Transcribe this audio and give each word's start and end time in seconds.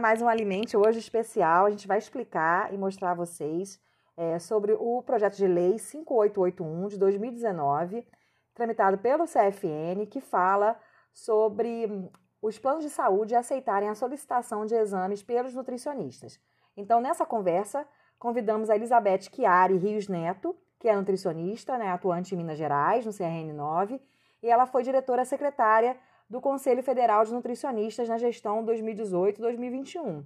mais 0.00 0.22
um 0.22 0.28
Alimente 0.28 0.76
hoje 0.78 0.98
especial. 0.98 1.66
A 1.66 1.70
gente 1.70 1.86
vai 1.86 1.98
explicar 1.98 2.72
e 2.72 2.78
mostrar 2.78 3.10
a 3.10 3.14
vocês 3.14 3.78
é, 4.16 4.38
sobre 4.38 4.72
o 4.72 5.02
projeto 5.02 5.36
de 5.36 5.46
lei 5.46 5.78
5881 5.78 6.88
de 6.88 6.98
2019, 6.98 8.06
tramitado 8.54 8.96
pelo 8.96 9.26
CFN, 9.26 10.06
que 10.10 10.20
fala 10.20 10.80
sobre 11.12 11.86
hum, 11.86 12.08
os 12.40 12.58
planos 12.58 12.82
de 12.82 12.88
saúde 12.88 13.34
aceitarem 13.34 13.90
a 13.90 13.94
solicitação 13.94 14.64
de 14.64 14.74
exames 14.74 15.22
pelos 15.22 15.54
nutricionistas. 15.54 16.40
Então, 16.74 16.98
nessa 17.00 17.26
conversa, 17.26 17.86
convidamos 18.18 18.70
a 18.70 18.76
Elizabeth 18.76 19.28
Chiari 19.30 19.76
Rios 19.76 20.08
Neto, 20.08 20.56
que 20.78 20.88
é 20.88 20.96
nutricionista, 20.96 21.76
né, 21.76 21.90
atuante 21.90 22.34
em 22.34 22.38
Minas 22.38 22.56
Gerais, 22.56 23.04
no 23.04 23.12
CRN 23.12 23.52
9, 23.52 24.00
e 24.42 24.48
ela 24.48 24.64
foi 24.64 24.82
diretora 24.82 25.26
secretária 25.26 25.94
do 26.30 26.40
Conselho 26.40 26.82
Federal 26.82 27.24
de 27.24 27.34
Nutricionistas 27.34 28.08
na 28.08 28.16
gestão 28.16 28.64
2018-2021. 28.64 30.24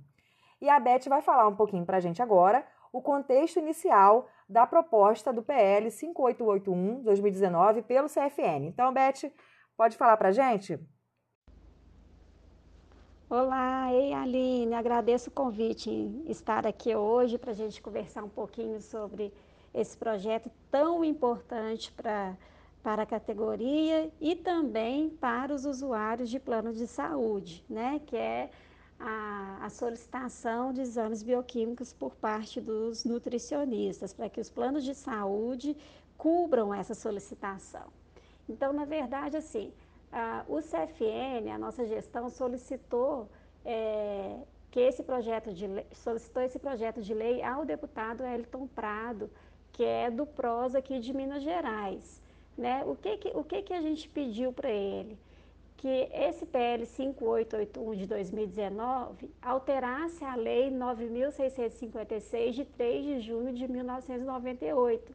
E 0.61 0.69
a 0.69 0.79
Beth 0.79 1.09
vai 1.09 1.23
falar 1.23 1.49
um 1.49 1.57
pouquinho 1.57 1.87
para 1.87 1.97
a 1.97 2.01
gente 2.01 2.23
agora 2.23 2.65
o 2.93 3.01
contexto 3.01 3.59
inicial 3.59 4.29
da 4.49 4.67
proposta 4.67 5.33
do 5.33 5.43
PL 5.43 5.89
5881-2019 5.89 7.83
pelo 7.83 8.07
CFN. 8.09 8.67
Então, 8.67 8.93
Beth, 8.93 9.33
pode 9.77 9.97
falar 9.97 10.19
para 10.19 10.29
a 10.29 10.33
gente? 10.33 10.79
Olá, 13.29 13.93
ei 13.93 14.13
Aline, 14.13 14.75
agradeço 14.75 15.31
o 15.31 15.33
convite 15.33 15.91
em 15.91 16.31
estar 16.31 16.67
aqui 16.67 16.95
hoje 16.95 17.39
para 17.39 17.51
a 17.51 17.55
gente 17.55 17.81
conversar 17.83 18.23
um 18.23 18.29
pouquinho 18.29 18.81
sobre 18.81 19.33
esse 19.73 19.97
projeto 19.97 20.51
tão 20.71 21.03
importante 21.03 21.91
para 21.91 22.37
para 22.85 23.05
a 23.05 23.07
categoria 23.07 24.13
e 24.21 24.37
também 24.37 25.09
para 25.09 25.55
os 25.55 25.65
usuários 25.65 26.29
de 26.29 26.39
plano 26.39 26.71
de 26.71 26.87
saúde, 26.87 27.65
né, 27.67 27.99
que 28.05 28.15
é 28.15 28.51
a, 29.01 29.61
a, 29.63 29.71
solicitação 29.71 30.71
de 30.71 30.83
exames 30.83 31.23
bioquímicos 31.23 31.95
por 31.95 32.15
parte 32.15 32.61
dos 32.61 33.07
nutricionistas, 33.07 34.13
para 34.13 34.29
que 34.29 34.39
os 34.39 34.51
planos 34.51 34.85
de 34.85 34.95
saúde 34.95 35.75
cubram 36.19 36.75
essa 36.75 36.95
solicitação. 36.95 37.87
Então, 38.47 38.71
na 38.71 38.85
verdade, 38.85 39.39
assim, 39.39 39.73
a, 40.13 40.45
o 40.47 40.59
CFN, 40.61 41.51
a 41.55 41.59
nossa 41.59 41.87
gestão, 41.87 42.29
solicitou 42.29 43.31
é, 43.65 44.41
que 44.71 44.79
esse 44.79 45.03
projeto 45.03 45.55
de 45.55 45.67
lei, 45.67 45.87
solicitou 45.91 46.43
esse 46.43 46.59
projeto 46.59 47.01
de 47.01 47.15
lei 47.15 47.43
ao 47.43 47.65
deputado 47.65 48.23
Elton 48.27 48.67
Prado, 48.67 49.31
que 49.73 49.83
é 49.83 50.11
do 50.11 50.27
PROS 50.27 50.75
aqui 50.75 51.01
de 51.01 51.15
Minas 51.15 51.43
Gerais. 51.43 52.23
Né? 52.57 52.83
O, 52.87 52.95
que, 52.95 53.17
que, 53.17 53.29
o 53.35 53.43
que, 53.43 53.63
que 53.63 53.73
a 53.73 53.81
gente 53.81 54.09
pediu 54.09 54.53
para 54.53 54.71
ele? 54.71 55.19
Que 55.77 56.09
esse 56.13 56.47
PL 56.47 56.87
5881 56.87 57.95
de 57.97 58.07
2019 58.07 59.31
alterasse 59.43 60.25
a 60.25 60.35
Lei 60.35 60.71
9.656 60.71 62.51
de 62.53 62.65
3 62.65 63.05
de 63.05 63.21
junho 63.21 63.53
de 63.53 63.67
1998. 63.69 65.13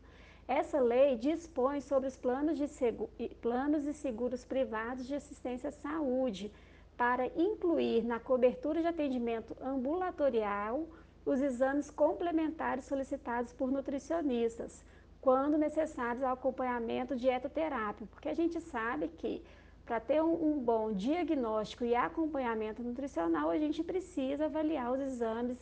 Essa 0.50 0.80
lei 0.80 1.16
dispõe 1.16 1.80
sobre 1.80 2.08
os 2.10 2.18
planos, 2.18 2.58
de 2.58 2.68
seguro, 2.68 3.12
planos 3.40 3.86
e 3.86 3.94
seguros 3.94 4.44
privados 4.44 5.06
de 5.06 5.14
assistência 5.14 5.70
à 5.70 5.72
saúde, 5.72 6.52
para 6.98 7.28
incluir 7.38 8.04
na 8.04 8.20
cobertura 8.20 8.82
de 8.82 8.88
atendimento 8.88 9.56
ambulatorial 9.62 10.88
os 11.24 11.40
exames 11.40 11.92
complementares 11.92 12.86
solicitados 12.86 13.54
por 13.54 13.72
nutricionistas, 13.72 14.84
quando 15.22 15.58
necessários 15.58 16.24
ao 16.24 16.34
acompanhamento 16.34 17.16
dietoterápico, 17.16 18.08
porque 18.08 18.30
a 18.30 18.34
gente 18.34 18.60
sabe 18.62 19.10
que 19.10 19.44
para 19.86 20.00
ter 20.00 20.22
um, 20.22 20.34
um, 20.34 20.58
bom 20.60 20.94
diagnóstico 20.94 21.84
e 21.84 21.96
acompanhamento 21.96 22.84
nutricional, 22.84 23.50
a 23.50 23.58
gente 23.58 23.84
precisa 23.84 24.46
avaliar 24.46 24.92
os 24.92 25.00
exames 25.00 25.58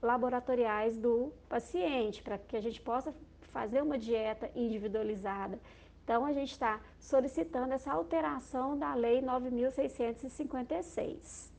laboratoriais 0.00 0.96
do 0.96 1.30
paciente, 1.48 2.22
para 2.22 2.38
que 2.38 2.56
a 2.56 2.62
gente 2.62 2.80
possa 2.80 3.12
fazer 3.52 3.82
uma 3.82 3.98
dieta 3.98 4.50
individualizada. 4.54 5.60
Então, 6.02 6.24
a 6.24 6.32
gente 6.32 6.52
está 6.52 6.80
solicitando 6.98 7.74
essa 7.74 7.92
alteração 7.92 8.78
da 8.78 8.94
Lei 8.94 9.20
9.656. 9.20 11.49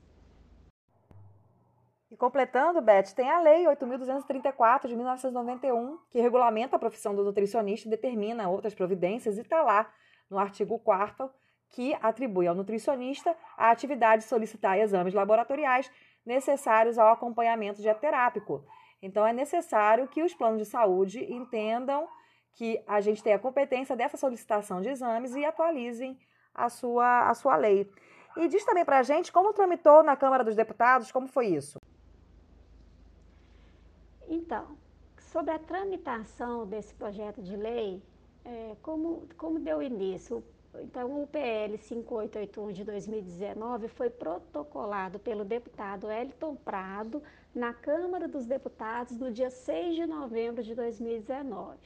E 2.12 2.18
completando, 2.18 2.82
Beth, 2.82 3.14
tem 3.16 3.32
a 3.32 3.40
Lei 3.40 3.64
8.234 3.64 4.90
de 4.90 4.98
1991, 4.98 5.98
que 6.10 6.20
regulamenta 6.20 6.76
a 6.76 6.80
profissão 6.80 7.16
do 7.16 7.24
nutricionista 7.24 7.88
e 7.88 7.90
determina 7.90 8.50
outras 8.50 8.76
providências, 8.76 9.38
e 9.38 9.42
está 9.42 9.64
lá 9.64 9.90
no 10.30 10.38
artigo 10.38 10.78
4 10.78 11.32
que 11.70 11.98
atribui 12.02 12.48
ao 12.48 12.54
nutricionista 12.54 13.34
a 13.58 13.72
atividade 13.72 14.24
de 14.24 14.28
solicitar 14.28 14.78
exames 14.78 15.14
laboratoriais 15.14 15.90
necessários 16.26 16.98
ao 16.98 17.14
acompanhamento 17.14 17.82
diaterápico. 17.82 18.62
Então, 19.02 19.26
é 19.26 19.32
necessário 19.32 20.06
que 20.10 20.22
os 20.22 20.34
planos 20.34 20.60
de 20.60 20.66
saúde 20.66 21.24
entendam 21.32 22.10
que 22.52 22.84
a 22.86 23.00
gente 23.00 23.24
tem 23.24 23.32
a 23.32 23.40
competência 23.40 23.96
dessa 23.96 24.18
solicitação 24.18 24.82
de 24.82 24.90
exames 24.90 25.34
e 25.34 25.46
atualizem 25.46 26.20
a 26.54 26.68
sua, 26.68 27.30
a 27.30 27.34
sua 27.34 27.56
lei. 27.56 27.90
E 28.36 28.50
diz 28.50 28.66
também 28.66 28.84
para 28.84 29.00
a 29.00 29.04
gente 29.04 29.32
como 29.32 29.54
tramitou 29.54 30.04
na 30.04 30.18
Câmara 30.18 30.44
dos 30.44 30.58
Deputados, 30.58 31.10
como 31.10 31.28
foi 31.28 31.48
isso? 31.48 31.80
Então, 34.34 34.78
sobre 35.18 35.52
a 35.52 35.60
tramitação 35.60 36.66
desse 36.66 36.94
projeto 36.94 37.42
de 37.42 37.54
lei, 37.58 38.02
é, 38.46 38.78
como, 38.82 39.28
como 39.38 39.60
deu 39.60 39.84
início? 39.84 40.42
Então, 40.76 41.22
o 41.22 41.28
PL 41.28 41.78
5881 41.78 42.72
de 42.72 42.86
2019 42.86 43.90
foi 43.90 44.10
protocolado 44.10 45.20
pelo 45.20 45.44
deputado 45.44 46.10
Elton 46.10 46.56
Prado 46.56 47.22
na 47.54 47.74
Câmara 47.74 48.26
dos 48.26 48.46
Deputados 48.46 49.18
no 49.18 49.30
dia 49.34 49.50
6 49.50 49.96
de 49.96 50.06
novembro 50.06 50.64
de 50.64 50.74
2019. 50.76 51.78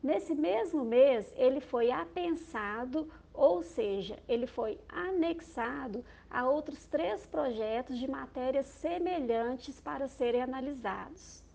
Nesse 0.00 0.32
mesmo 0.32 0.84
mês, 0.84 1.34
ele 1.36 1.60
foi 1.60 1.90
apensado, 1.90 3.10
ou 3.34 3.64
seja, 3.64 4.16
ele 4.28 4.46
foi 4.46 4.78
anexado 4.88 6.04
a 6.30 6.48
outros 6.48 6.86
três 6.86 7.26
projetos 7.26 7.98
de 7.98 8.08
matérias 8.08 8.66
semelhantes 8.66 9.80
para 9.80 10.06
serem 10.06 10.40
analisados. 10.40 11.49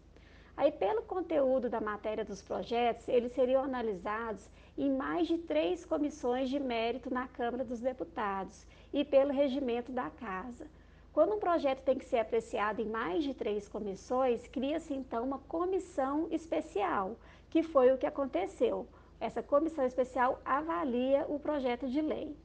Aí, 0.58 0.72
pelo 0.72 1.02
conteúdo 1.02 1.70
da 1.70 1.82
matéria 1.82 2.24
dos 2.24 2.42
projetos, 2.42 3.08
eles 3.08 3.34
seriam 3.34 3.64
analisados 3.64 4.50
em 4.78 4.90
mais 4.90 5.28
de 5.28 5.38
três 5.38 5.84
comissões 5.84 6.50
de 6.50 6.60
mérito 6.60 7.14
na 7.14 7.28
Câmara 7.28 7.64
dos 7.66 7.82
Deputados 7.82 8.66
e 8.94 9.04
pelo 9.04 9.34
regimento 9.34 9.92
da 9.92 10.10
Casa. 10.10 10.66
Quando 11.12 11.36
um 11.36 11.40
projeto 11.40 11.82
tem 11.84 11.98
que 11.98 12.06
ser 12.06 12.20
apreciado 12.20 12.82
em 12.82 12.90
mais 12.90 13.24
de 13.24 13.34
três 13.34 13.68
comissões, 13.68 14.48
cria-se 14.48 14.94
então 14.94 15.26
uma 15.26 15.40
comissão 15.40 16.28
especial, 16.32 17.18
que 17.50 17.62
foi 17.64 17.92
o 17.92 17.98
que 17.98 18.06
aconteceu. 18.06 18.88
Essa 19.20 19.42
comissão 19.42 19.86
especial 19.86 20.42
avalia 20.44 21.26
o 21.30 21.40
projeto 21.40 21.88
de 21.88 22.02
lei. 22.02 22.36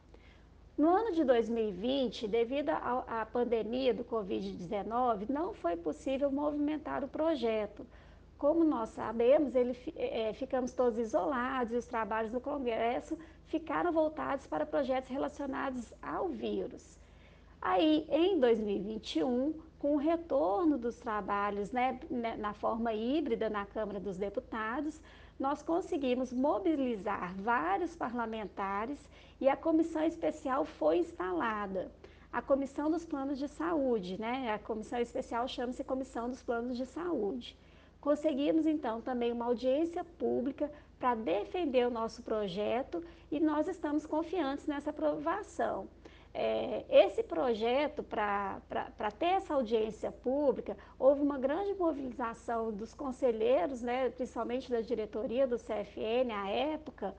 No 0.80 0.88
ano 0.88 1.12
de 1.12 1.24
2020, 1.24 2.26
devido 2.26 2.70
à 2.70 3.28
pandemia 3.30 3.92
do 3.92 4.02
Covid-19, 4.02 5.28
não 5.28 5.52
foi 5.52 5.76
possível 5.76 6.32
movimentar 6.32 7.04
o 7.04 7.08
projeto. 7.08 7.86
Como 8.38 8.64
nós 8.64 8.88
sabemos, 8.88 9.54
ele, 9.54 9.76
é, 9.94 10.32
ficamos 10.32 10.72
todos 10.72 10.98
isolados 10.98 11.74
e 11.74 11.76
os 11.76 11.84
trabalhos 11.84 12.32
do 12.32 12.40
Congresso 12.40 13.18
ficaram 13.44 13.92
voltados 13.92 14.46
para 14.46 14.64
projetos 14.64 15.10
relacionados 15.10 15.92
ao 16.00 16.30
vírus. 16.30 16.98
Aí, 17.60 18.06
em 18.08 18.40
2021, 18.40 19.52
com 19.78 19.96
o 19.96 19.98
retorno 19.98 20.78
dos 20.78 20.98
trabalhos 20.98 21.70
né, 21.70 22.00
na 22.38 22.54
forma 22.54 22.94
híbrida 22.94 23.50
na 23.50 23.66
Câmara 23.66 24.00
dos 24.00 24.16
Deputados, 24.16 24.98
nós 25.40 25.62
conseguimos 25.62 26.32
mobilizar 26.34 27.34
vários 27.36 27.96
parlamentares 27.96 28.98
e 29.40 29.48
a 29.48 29.56
comissão 29.56 30.04
especial 30.04 30.66
foi 30.66 30.98
instalada. 30.98 31.90
A 32.30 32.42
Comissão 32.42 32.90
dos 32.90 33.04
Planos 33.06 33.38
de 33.38 33.48
Saúde, 33.48 34.20
né? 34.20 34.52
A 34.52 34.58
comissão 34.58 35.00
especial 35.00 35.48
chama-se 35.48 35.82
Comissão 35.82 36.28
dos 36.28 36.42
Planos 36.42 36.76
de 36.76 36.84
Saúde. 36.84 37.56
Conseguimos 38.00 38.66
então 38.66 39.00
também 39.00 39.32
uma 39.32 39.46
audiência 39.46 40.04
pública 40.04 40.70
para 40.98 41.14
defender 41.14 41.86
o 41.86 41.90
nosso 41.90 42.22
projeto 42.22 43.02
e 43.32 43.40
nós 43.40 43.66
estamos 43.66 44.06
confiantes 44.06 44.66
nessa 44.66 44.90
aprovação. 44.90 45.88
É, 46.32 46.84
esse 46.88 47.22
projeto, 47.24 48.04
para 48.04 49.10
ter 49.18 49.26
essa 49.26 49.54
audiência 49.54 50.12
pública, 50.12 50.76
houve 50.98 51.20
uma 51.20 51.38
grande 51.38 51.74
mobilização 51.74 52.72
dos 52.72 52.94
conselheiros, 52.94 53.82
né, 53.82 54.10
principalmente 54.10 54.70
da 54.70 54.80
diretoria 54.80 55.46
do 55.46 55.56
CFN 55.56 56.32
à 56.32 56.48
época, 56.48 57.14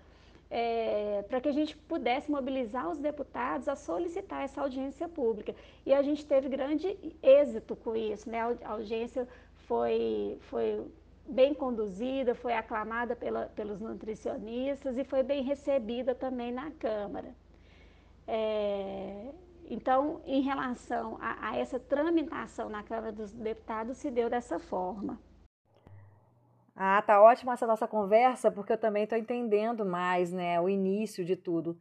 é, 0.49 1.23
para 1.27 1.41
que 1.41 1.49
a 1.49 1.51
gente 1.51 1.75
pudesse 1.75 2.31
mobilizar 2.31 2.89
os 2.89 2.97
deputados 2.97 3.67
a 3.67 3.75
solicitar 3.75 4.43
essa 4.43 4.61
audiência 4.61 5.07
pública. 5.07 5.55
E 5.85 5.93
a 5.93 6.01
gente 6.01 6.25
teve 6.25 6.47
grande 6.49 6.97
êxito 7.21 7.75
com 7.75 7.95
isso, 7.95 8.29
né? 8.29 8.39
A 8.63 8.71
audiência 8.71 9.27
foi, 9.67 10.37
foi 10.41 10.85
bem 11.25 11.53
conduzida, 11.53 12.35
foi 12.35 12.53
aclamada 12.53 13.15
pela, 13.15 13.45
pelos 13.47 13.79
nutricionistas 13.79 14.97
e 14.97 15.03
foi 15.03 15.23
bem 15.23 15.43
recebida 15.43 16.13
também 16.13 16.51
na 16.51 16.71
Câmara. 16.71 17.33
É, 18.27 19.33
então, 19.69 20.21
em 20.25 20.41
relação 20.41 21.17
a, 21.21 21.49
a 21.49 21.57
essa 21.57 21.79
tramitação 21.79 22.69
na 22.69 22.83
Câmara 22.83 23.11
dos 23.11 23.31
Deputados, 23.31 23.97
se 23.97 24.11
deu 24.11 24.29
dessa 24.29 24.59
forma. 24.59 25.19
Ah, 26.75 27.01
tá 27.01 27.21
ótima 27.21 27.53
essa 27.53 27.67
nossa 27.67 27.87
conversa, 27.87 28.51
porque 28.51 28.73
eu 28.73 28.77
também 28.77 29.03
estou 29.03 29.17
entendendo 29.17 29.85
mais, 29.85 30.31
né, 30.31 30.59
o 30.59 30.67
início 30.67 31.23
de 31.23 31.35
tudo. 31.35 31.77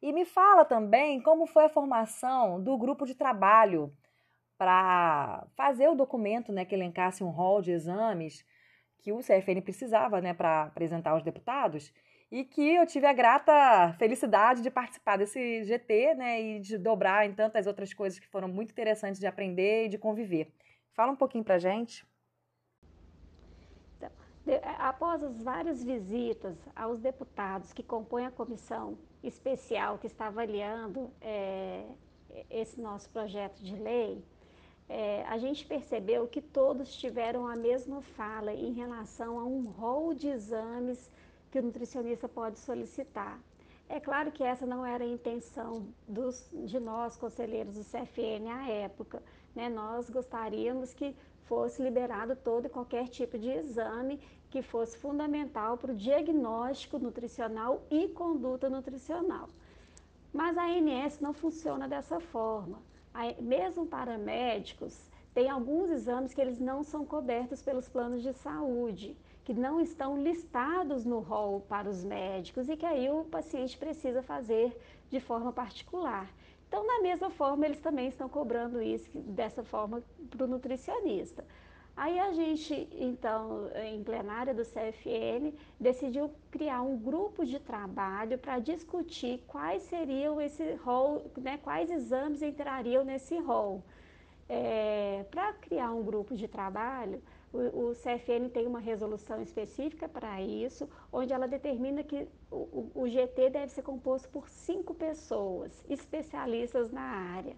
E 0.00 0.12
me 0.12 0.24
fala 0.24 0.64
também 0.64 1.20
como 1.20 1.46
foi 1.46 1.64
a 1.64 1.68
formação 1.68 2.62
do 2.62 2.76
grupo 2.78 3.04
de 3.04 3.14
trabalho 3.14 3.92
para 4.56 5.46
fazer 5.56 5.88
o 5.88 5.94
documento, 5.94 6.52
né, 6.52 6.64
que 6.64 6.74
elencasse 6.74 7.22
um 7.22 7.30
rol 7.30 7.60
de 7.60 7.72
exames 7.72 8.44
que 8.98 9.12
o 9.12 9.18
CFN 9.18 9.60
precisava, 9.62 10.20
né, 10.20 10.34
para 10.34 10.64
apresentar 10.64 11.10
aos 11.10 11.22
deputados 11.22 11.92
e 12.30 12.44
que 12.44 12.74
eu 12.74 12.86
tive 12.86 13.06
a 13.06 13.12
grata 13.12 13.94
felicidade 13.98 14.62
de 14.62 14.70
participar 14.70 15.16
desse 15.16 15.64
GT, 15.64 16.14
né, 16.14 16.40
e 16.40 16.60
de 16.60 16.76
dobrar 16.76 17.26
em 17.26 17.32
tantas 17.32 17.66
outras 17.66 17.94
coisas 17.94 18.18
que 18.18 18.26
foram 18.26 18.48
muito 18.48 18.70
interessantes 18.70 19.18
de 19.18 19.26
aprender 19.26 19.86
e 19.86 19.88
de 19.88 19.98
conviver. 19.98 20.52
Fala 20.92 21.12
um 21.12 21.16
pouquinho 21.16 21.44
para 21.44 21.58
gente. 21.58 22.06
Então, 23.96 24.10
após 24.78 25.22
as 25.22 25.42
várias 25.42 25.82
visitas 25.82 26.56
aos 26.76 27.00
deputados 27.00 27.72
que 27.72 27.82
compõem 27.82 28.26
a 28.26 28.30
comissão 28.30 28.98
especial 29.22 29.98
que 29.98 30.06
está 30.06 30.26
avaliando 30.26 31.10
é, 31.20 31.84
esse 32.50 32.80
nosso 32.80 33.08
projeto 33.10 33.58
de 33.62 33.74
lei, 33.74 34.22
é, 34.88 35.22
a 35.24 35.38
gente 35.38 35.66
percebeu 35.66 36.26
que 36.26 36.40
todos 36.40 36.96
tiveram 36.96 37.46
a 37.46 37.54
mesma 37.54 38.00
fala 38.00 38.52
em 38.52 38.72
relação 38.72 39.38
a 39.38 39.44
um 39.44 39.66
rol 39.66 40.14
de 40.14 40.28
exames 40.28 41.10
que 41.50 41.58
o 41.58 41.62
nutricionista 41.62 42.28
pode 42.28 42.58
solicitar. 42.58 43.38
É 43.88 43.98
claro 43.98 44.30
que 44.30 44.44
essa 44.44 44.66
não 44.66 44.84
era 44.84 45.02
a 45.02 45.06
intenção 45.06 45.86
dos, 46.06 46.46
de 46.52 46.78
nós, 46.78 47.16
conselheiros 47.16 47.74
do 47.74 47.84
CFN, 47.84 48.50
à 48.50 48.68
época. 48.68 49.22
Né? 49.54 49.68
Nós 49.68 50.10
gostaríamos 50.10 50.92
que 50.92 51.16
fosse 51.44 51.82
liberado 51.82 52.36
todo 52.36 52.66
e 52.66 52.68
qualquer 52.68 53.08
tipo 53.08 53.38
de 53.38 53.48
exame 53.48 54.20
que 54.50 54.60
fosse 54.60 54.98
fundamental 54.98 55.78
para 55.78 55.92
o 55.92 55.96
diagnóstico 55.96 56.98
nutricional 56.98 57.82
e 57.90 58.08
conduta 58.08 58.68
nutricional. 58.68 59.48
Mas 60.32 60.58
a 60.58 60.66
ANS 60.66 61.20
não 61.20 61.32
funciona 61.32 61.88
dessa 61.88 62.20
forma. 62.20 62.78
Mesmo 63.40 63.86
para 63.86 64.18
médicos, 64.18 65.10
tem 65.32 65.48
alguns 65.48 65.90
exames 65.90 66.34
que 66.34 66.40
eles 66.40 66.58
não 66.58 66.82
são 66.82 67.06
cobertos 67.06 67.62
pelos 67.62 67.88
planos 67.88 68.22
de 68.22 68.34
saúde 68.34 69.16
que 69.48 69.54
não 69.54 69.80
estão 69.80 70.22
listados 70.22 71.06
no 71.06 71.20
rol 71.20 71.62
para 71.62 71.88
os 71.88 72.04
médicos 72.04 72.68
e 72.68 72.76
que 72.76 72.84
aí 72.84 73.08
o 73.08 73.24
paciente 73.24 73.78
precisa 73.78 74.22
fazer 74.22 74.78
de 75.08 75.20
forma 75.20 75.50
particular. 75.50 76.30
Então, 76.68 76.86
da 76.86 77.00
mesma 77.00 77.30
forma, 77.30 77.64
eles 77.64 77.80
também 77.80 78.08
estão 78.08 78.28
cobrando 78.28 78.82
isso 78.82 79.08
dessa 79.14 79.64
forma 79.64 80.02
para 80.28 80.44
o 80.44 80.46
nutricionista. 80.46 81.46
Aí 81.96 82.18
a 82.20 82.30
gente, 82.32 82.90
então, 82.92 83.70
em 83.86 84.04
plenária 84.04 84.52
do 84.52 84.64
CFN, 84.66 85.56
decidiu 85.80 86.30
criar 86.50 86.82
um 86.82 86.98
grupo 86.98 87.46
de 87.46 87.58
trabalho 87.58 88.36
para 88.36 88.58
discutir 88.58 89.42
quais 89.46 89.82
seriam 89.84 90.38
esse 90.38 90.74
rol, 90.74 91.24
né, 91.38 91.58
quais 91.62 91.90
exames 91.90 92.42
entrariam 92.42 93.02
nesse 93.02 93.38
rol. 93.38 93.82
É, 94.46 95.24
para 95.30 95.54
criar 95.54 95.90
um 95.92 96.02
grupo 96.02 96.36
de 96.36 96.46
trabalho, 96.46 97.22
o, 97.52 97.90
o, 97.90 97.92
CFN 97.94 98.48
tem 98.52 98.66
uma 98.66 98.80
resolução 98.80 99.40
específica 99.40 100.08
para 100.08 100.40
isso, 100.42 100.88
onde 101.12 101.32
ela 101.32 101.48
determina 101.48 102.02
que 102.02 102.28
o, 102.50 102.90
o, 102.94 103.08
GT 103.08 103.50
deve 103.50 103.72
ser 103.72 103.82
composto 103.82 104.28
por 104.28 104.48
cinco 104.48 104.94
pessoas, 104.94 105.84
especialistas 105.88 106.90
na 106.90 107.00
área. 107.00 107.56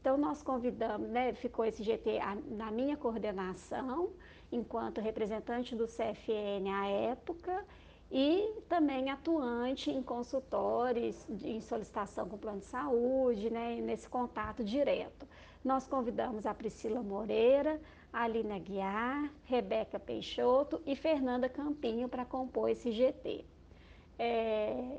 Então, 0.00 0.16
nós 0.16 0.42
convidamos, 0.42 1.08
né, 1.08 1.32
ficou 1.32 1.64
esse 1.64 1.82
GT 1.82 2.18
a, 2.18 2.36
na 2.50 2.70
minha 2.70 2.96
coordenação, 2.96 4.10
enquanto 4.50 5.00
representante 5.00 5.76
do 5.76 5.86
CFN 5.86 6.68
à 6.72 6.88
época, 6.88 7.64
e 8.10 8.52
também 8.68 9.08
atuante 9.08 9.90
em 9.90 10.02
consultórios, 10.02 11.26
em 11.44 11.60
solicitação 11.60 12.28
com 12.28 12.36
plano 12.36 12.58
de 12.58 12.64
saúde, 12.64 13.50
né, 13.50 13.76
nesse 13.80 14.08
contato 14.08 14.64
direto. 14.64 15.26
Nós 15.64 15.86
convidamos 15.86 16.46
a 16.46 16.54
Priscila 16.54 17.02
Moreira, 17.02 17.80
Alina 18.12 18.58
Guiar, 18.58 19.32
Rebeca 19.44 19.98
Peixoto 19.98 20.82
e 20.84 20.96
Fernanda 20.96 21.48
Campinho 21.48 22.08
para 22.08 22.24
compor 22.24 22.68
esse 22.68 22.90
GT. 22.90 23.44
É, 24.18 24.98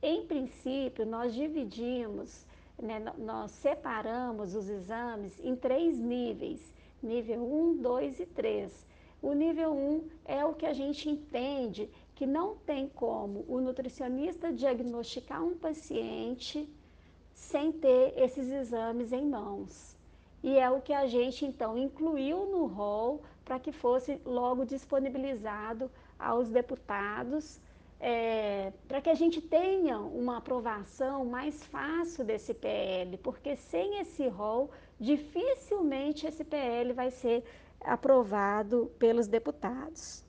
em 0.00 0.24
princípio, 0.24 1.04
nós 1.04 1.34
dividimos, 1.34 2.46
né, 2.80 3.00
nós 3.18 3.50
separamos 3.50 4.54
os 4.54 4.68
exames 4.68 5.38
em 5.44 5.56
três 5.56 5.98
níveis, 5.98 6.72
nível 7.02 7.42
1, 7.42 7.82
2 7.82 8.20
e 8.20 8.26
3. 8.26 8.86
O 9.20 9.32
nível 9.32 9.72
1 9.72 10.08
é 10.26 10.44
o 10.44 10.54
que 10.54 10.66
a 10.66 10.72
gente 10.72 11.10
entende 11.10 11.90
que 12.14 12.26
não 12.26 12.56
tem 12.56 12.88
como 12.88 13.44
o 13.48 13.60
nutricionista 13.60 14.52
diagnosticar 14.52 15.42
um 15.44 15.56
paciente 15.58 16.68
sem 17.34 17.72
ter 17.72 18.14
esses 18.16 18.48
exames 18.48 19.12
em 19.12 19.26
mãos 19.26 19.95
e 20.46 20.60
é 20.60 20.70
o 20.70 20.80
que 20.80 20.92
a 20.92 21.08
gente 21.08 21.44
então 21.44 21.76
incluiu 21.76 22.46
no 22.46 22.66
rol 22.66 23.24
para 23.44 23.58
que 23.58 23.72
fosse 23.72 24.20
logo 24.24 24.64
disponibilizado 24.64 25.90
aos 26.16 26.48
deputados, 26.48 27.60
é, 27.98 28.72
para 28.86 29.00
que 29.00 29.10
a 29.10 29.14
gente 29.14 29.40
tenha 29.40 29.98
uma 29.98 30.36
aprovação 30.36 31.24
mais 31.24 31.64
fácil 31.66 32.24
desse 32.24 32.54
PL, 32.54 33.18
porque 33.18 33.56
sem 33.56 33.98
esse 33.98 34.28
rol, 34.28 34.70
dificilmente 35.00 36.28
esse 36.28 36.44
PL 36.44 36.92
vai 36.92 37.10
ser 37.10 37.42
aprovado 37.80 38.92
pelos 39.00 39.26
deputados. 39.26 40.24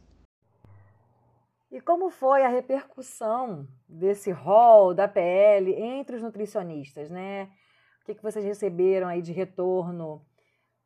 E 1.70 1.80
como 1.80 2.10
foi 2.10 2.42
a 2.42 2.50
repercussão 2.50 3.68
desse 3.88 4.31
rol 4.31 4.96
da 4.96 5.08
PL 5.08 5.75
entre 5.75 6.16
os 6.16 6.24
nutricionistas, 6.24 7.12
né? 7.12 7.52
Que, 8.07 8.15
que 8.15 8.24
vocês 8.24 8.44
receberam 8.45 9.07
aí 9.07 9.21
de 9.21 9.33
retorno 9.33 10.25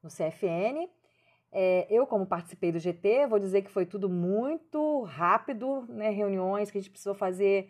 no 0.02 0.10
CFN. 0.10 0.90
É, 1.52 1.86
eu, 1.90 2.08
como 2.08 2.26
participei 2.26 2.72
do 2.72 2.80
GT, 2.80 3.28
vou 3.28 3.38
dizer 3.38 3.62
que 3.62 3.70
foi 3.70 3.86
tudo 3.86 4.10
muito 4.10 5.04
rápido, 5.04 5.86
né? 5.88 6.10
Reuniões 6.10 6.72
que 6.72 6.78
a 6.78 6.82
gente 6.82 6.90
precisou 6.90 7.14
fazer 7.14 7.70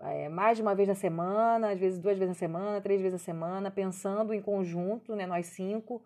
é, 0.00 0.28
mais 0.28 0.56
de 0.56 0.62
uma 0.62 0.74
vez 0.74 0.88
na 0.88 0.94
semana, 0.94 1.72
às 1.72 1.80
vezes 1.80 1.98
duas 1.98 2.18
vezes 2.18 2.28
na 2.28 2.38
semana, 2.38 2.80
três 2.80 3.00
vezes 3.00 3.20
na 3.20 3.24
semana, 3.24 3.70
pensando 3.70 4.32
em 4.32 4.40
conjunto, 4.40 5.14
né, 5.14 5.26
nós 5.26 5.46
cinco, 5.46 6.04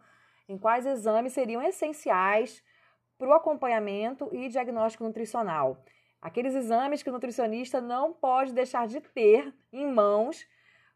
em 0.49 0.59
quais 0.59 0.85
exames 0.85 1.33
seriam 1.33 1.63
essenciais 1.63 2.63
para 3.19 3.29
o 3.29 3.33
acompanhamento 3.33 4.29
e 4.33 4.49
diagnóstico 4.49 5.05
nutricional. 5.05 5.83
Aqueles 6.21 6.55
exames 6.55 7.03
que 7.03 7.09
o 7.09 7.13
nutricionista 7.13 7.81
não 7.81 8.13
pode 8.13 8.53
deixar 8.53 8.87
de 8.87 9.01
ter 9.01 9.55
em 9.73 9.91
mãos 9.91 10.47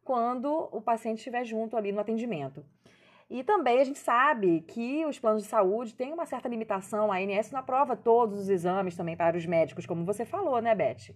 quando 0.04 0.68
o 0.70 0.80
paciente 0.80 1.18
estiver 1.18 1.44
junto 1.44 1.76
ali 1.76 1.90
no 1.90 2.00
atendimento. 2.00 2.64
E 3.28 3.42
também 3.42 3.80
a 3.80 3.84
gente 3.84 3.98
sabe 3.98 4.60
que 4.60 5.04
os 5.06 5.18
planos 5.18 5.42
de 5.42 5.48
saúde 5.48 5.94
têm 5.94 6.12
uma 6.12 6.26
certa 6.26 6.48
limitação, 6.48 7.10
a 7.10 7.16
ANS 7.16 7.50
não 7.50 7.60
aprova 7.60 7.96
todos 7.96 8.38
os 8.38 8.48
exames 8.48 8.96
também 8.96 9.16
para 9.16 9.36
os 9.36 9.46
médicos, 9.46 9.86
como 9.86 10.04
você 10.04 10.24
falou, 10.24 10.60
né, 10.60 10.74
Beth? 10.74 11.14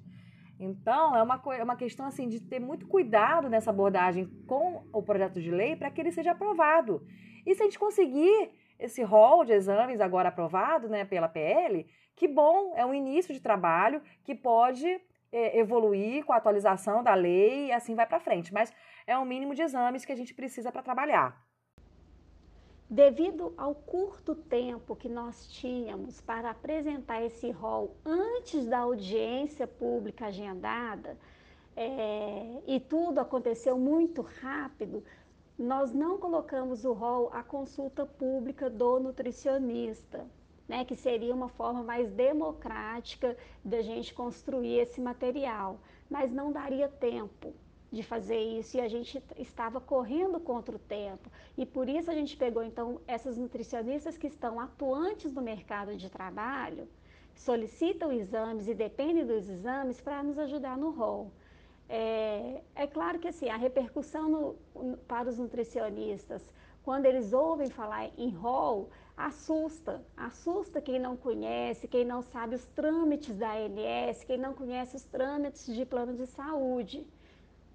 Então, 0.58 1.14
é 1.14 1.22
uma, 1.22 1.40
é 1.56 1.62
uma 1.62 1.76
questão 1.76 2.06
assim 2.06 2.28
de 2.28 2.40
ter 2.40 2.58
muito 2.58 2.88
cuidado 2.88 3.48
nessa 3.48 3.70
abordagem 3.70 4.26
com 4.46 4.82
o 4.92 5.02
projeto 5.02 5.40
de 5.40 5.50
lei 5.50 5.76
para 5.76 5.90
que 5.90 6.00
ele 6.00 6.10
seja 6.10 6.32
aprovado. 6.32 7.06
E 7.46 7.54
se 7.54 7.62
a 7.62 7.64
gente 7.64 7.78
conseguir 7.78 8.50
esse 8.78 9.02
rol 9.02 9.44
de 9.44 9.52
exames 9.52 10.00
agora 10.00 10.30
aprovado 10.30 10.88
né, 10.88 11.04
pela 11.04 11.28
PL, 11.28 11.86
que 12.16 12.26
bom, 12.26 12.72
é 12.74 12.84
um 12.84 12.94
início 12.94 13.32
de 13.32 13.40
trabalho 13.40 14.02
que 14.24 14.34
pode 14.34 15.00
evoluir 15.32 16.24
com 16.24 16.32
a 16.32 16.36
atualização 16.36 17.02
da 17.02 17.14
lei 17.14 17.66
e 17.66 17.72
assim 17.72 17.94
vai 17.94 18.06
para 18.06 18.20
frente. 18.20 18.52
Mas 18.52 18.72
é 19.06 19.16
o 19.16 19.24
mínimo 19.24 19.54
de 19.54 19.62
exames 19.62 20.04
que 20.04 20.12
a 20.12 20.16
gente 20.16 20.34
precisa 20.34 20.72
para 20.72 20.82
trabalhar. 20.82 21.46
Devido 22.90 23.52
ao 23.56 23.74
curto 23.74 24.34
tempo 24.34 24.96
que 24.96 25.10
nós 25.10 25.46
tínhamos 25.48 26.22
para 26.22 26.50
apresentar 26.50 27.22
esse 27.22 27.50
rol 27.50 27.96
antes 28.04 28.66
da 28.66 28.78
audiência 28.78 29.66
pública 29.66 30.26
agendada, 30.26 31.18
é, 31.76 32.62
e 32.66 32.80
tudo 32.80 33.20
aconteceu 33.20 33.78
muito 33.78 34.22
rápido, 34.22 35.04
nós 35.58 35.92
não 35.92 36.16
colocamos 36.18 36.84
o 36.84 36.92
rol 36.92 37.30
à 37.32 37.42
consulta 37.42 38.06
pública 38.06 38.70
do 38.70 38.98
nutricionista 38.98 40.26
né, 40.68 40.84
que 40.84 40.94
seria 40.94 41.34
uma 41.34 41.48
forma 41.48 41.82
mais 41.82 42.10
democrática 42.12 43.36
da 43.64 43.80
gente 43.82 44.12
construir 44.14 44.78
esse 44.80 45.00
material. 45.00 45.80
Mas 46.10 46.30
não 46.32 46.52
daria 46.52 46.88
tempo 46.88 47.54
de 47.90 48.02
fazer 48.02 48.38
isso 48.38 48.76
e 48.76 48.80
a 48.80 48.88
gente 48.88 49.22
estava 49.38 49.80
correndo 49.80 50.38
contra 50.38 50.76
o 50.76 50.78
tempo. 50.78 51.30
E 51.56 51.64
por 51.64 51.88
isso 51.88 52.10
a 52.10 52.14
gente 52.14 52.36
pegou 52.36 52.62
então 52.62 53.00
essas 53.06 53.36
nutricionistas 53.38 54.18
que 54.18 54.26
estão 54.26 54.60
atuantes 54.60 55.32
no 55.32 55.40
mercado 55.42 55.96
de 55.96 56.10
trabalho, 56.10 56.86
solicitam 57.34 58.12
exames 58.12 58.68
e 58.68 58.74
dependem 58.74 59.24
dos 59.24 59.48
exames 59.48 60.00
para 60.00 60.22
nos 60.22 60.38
ajudar 60.38 60.76
no 60.76 60.90
rol. 60.90 61.32
É, 61.88 62.62
É 62.74 62.86
claro 62.86 63.18
que 63.18 63.28
assim, 63.28 63.48
a 63.48 63.56
repercussão 63.56 64.28
no, 64.74 64.96
para 65.06 65.28
os 65.28 65.38
nutricionistas, 65.38 66.52
quando 66.88 67.04
eles 67.04 67.34
ouvem 67.34 67.68
falar 67.68 68.10
em 68.16 68.30
rol, 68.30 68.88
assusta. 69.14 70.02
Assusta 70.16 70.80
quem 70.80 70.98
não 70.98 71.18
conhece, 71.18 71.86
quem 71.86 72.02
não 72.02 72.22
sabe 72.22 72.54
os 72.54 72.64
trâmites 72.64 73.36
da 73.36 73.52
ANS, 73.52 74.24
quem 74.24 74.38
não 74.38 74.54
conhece 74.54 74.96
os 74.96 75.04
trâmites 75.04 75.66
de 75.66 75.84
plano 75.84 76.14
de 76.14 76.26
saúde. 76.26 77.06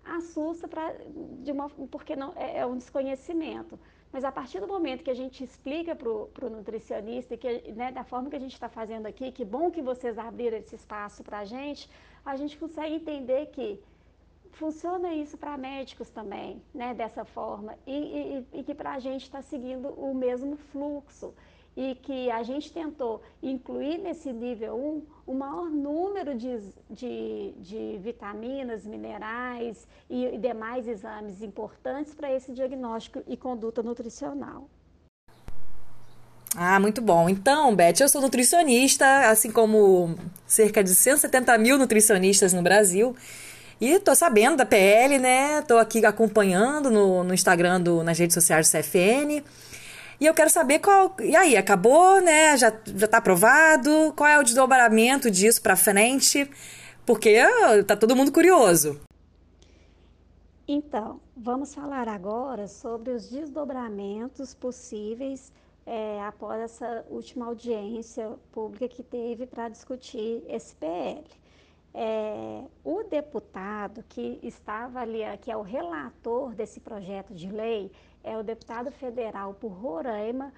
Assusta 0.04 0.68
pra, 0.68 0.96
de 1.44 1.52
uma, 1.52 1.70
porque 1.70 2.16
não, 2.16 2.34
é, 2.36 2.58
é 2.62 2.66
um 2.66 2.76
desconhecimento. 2.76 3.80
Mas 4.12 4.24
a 4.24 4.32
partir 4.32 4.60
do 4.60 4.68
momento 4.68 5.04
que 5.04 5.12
a 5.12 5.20
gente 5.22 5.44
explica 5.44 5.96
para 5.96 6.10
o 6.48 6.50
nutricionista, 6.50 7.38
que, 7.38 7.72
né, 7.72 7.92
da 7.92 8.04
forma 8.04 8.32
que 8.32 8.36
a 8.36 8.40
gente 8.40 8.54
está 8.54 8.68
fazendo 8.68 9.06
aqui, 9.06 9.32
que 9.32 9.46
bom 9.46 9.70
que 9.70 9.84
vocês 9.84 10.18
abriram 10.18 10.58
esse 10.58 10.74
espaço 10.74 11.24
para 11.24 11.38
a 11.38 11.46
gente, 11.46 11.88
a 12.26 12.36
gente 12.36 12.58
consegue 12.58 12.96
entender 12.96 13.46
que 13.52 13.80
funciona 14.54 15.14
isso 15.14 15.38
para 15.38 15.58
médicos 15.58 16.10
também, 16.10 16.62
né, 16.74 16.94
dessa 16.94 17.26
forma, 17.26 17.76
e, 17.86 18.46
e, 18.54 18.60
e 18.60 18.64
que 18.64 18.74
para 18.74 18.94
a 18.94 19.00
gente 19.00 19.24
está 19.24 19.42
seguindo 19.42 19.90
o 19.90 20.14
mesmo 20.14 20.56
fluxo 20.72 21.34
e 21.76 21.96
que 21.96 22.30
a 22.30 22.44
gente 22.44 22.72
tentou 22.72 23.22
incluir 23.42 23.98
nesse 23.98 24.32
nível 24.32 24.76
1 24.76 25.32
o 25.32 25.34
maior 25.34 25.70
número 25.70 26.36
de, 26.36 26.60
de, 26.90 27.54
de 27.58 28.00
vitaminas, 28.00 28.86
minerais 28.86 29.88
e, 30.10 30.26
e 30.26 30.38
demais 30.38 30.88
exames 30.88 31.42
importantes 31.42 32.14
para 32.14 32.32
esse 32.32 32.52
diagnóstico 32.54 33.24
e 33.28 33.36
conduta 33.36 33.82
nutricional. 33.82 34.70
Ah, 36.56 36.80
muito 36.80 37.02
bom. 37.02 37.28
Então, 37.28 37.76
Beth, 37.76 38.00
eu 38.00 38.08
sou 38.08 38.22
nutricionista, 38.22 39.32
assim 39.32 39.52
como 39.52 40.16
cerca 40.46 40.84
de 40.84 40.94
170 40.94 41.58
mil 41.58 41.80
nutricionistas 41.80 42.54
no 42.54 42.62
Brasil. 42.62 43.16
E 43.84 44.00
tô 44.00 44.16
sabendo 44.16 44.56
da 44.56 44.66
PL, 44.66 45.20
né? 45.20 45.62
Tô 45.64 45.78
aqui 45.78 46.06
acompanhando 46.06 46.90
no, 46.90 47.22
no 47.22 47.34
Instagram, 47.34 47.82
do, 47.82 48.02
nas 48.02 48.18
redes 48.18 48.34
sociais 48.34 48.72
do 48.72 48.78
CFN. 48.78 49.44
E 50.22 50.26
eu 50.26 50.34
quero 50.34 50.50
saber 50.50 50.80
qual. 50.80 51.14
E 51.20 51.36
aí, 51.36 51.58
acabou, 51.58 52.22
né? 52.22 52.56
Já, 52.56 52.72
já 52.96 53.08
tá 53.10 53.18
aprovado? 53.18 54.14
Qual 54.16 54.30
é 54.30 54.40
o 54.40 54.44
desdobramento 54.44 55.30
disso 55.30 55.62
para 55.62 55.76
frente? 55.76 56.50
Porque 57.06 57.38
tá 57.86 57.98
todo 57.98 58.16
mundo 58.16 58.32
curioso. 58.32 59.02
Então, 60.66 61.20
vamos 61.36 61.76
falar 61.76 62.08
agora 62.08 62.70
sobre 62.70 63.12
os 63.12 63.30
desdobramentos 63.30 64.54
possíveis 64.54 65.52
é, 65.86 66.22
após 66.22 66.62
essa 66.62 67.06
última 67.10 67.48
audiência 67.48 68.32
pública 68.54 68.88
que 68.88 69.04
teve 69.04 69.46
para 69.46 69.68
discutir 69.68 70.42
esse 70.48 70.74
PL. 70.76 71.26
É, 71.96 72.64
o 72.84 73.04
deputado 73.04 74.04
que 74.10 74.40
estava 74.42 75.00
ali, 75.00 75.20
que 75.42 75.52
é 75.52 75.58
o 75.58 75.62
relator 75.62 76.56
desse 76.56 76.80
projeto 76.80 77.34
de 77.36 77.52
lei, 77.52 77.92
é 78.24 78.36
o 78.36 78.44
deputado 78.44 78.92
federal 78.92 79.54
por 79.54 79.70
Roraima, 79.70 80.52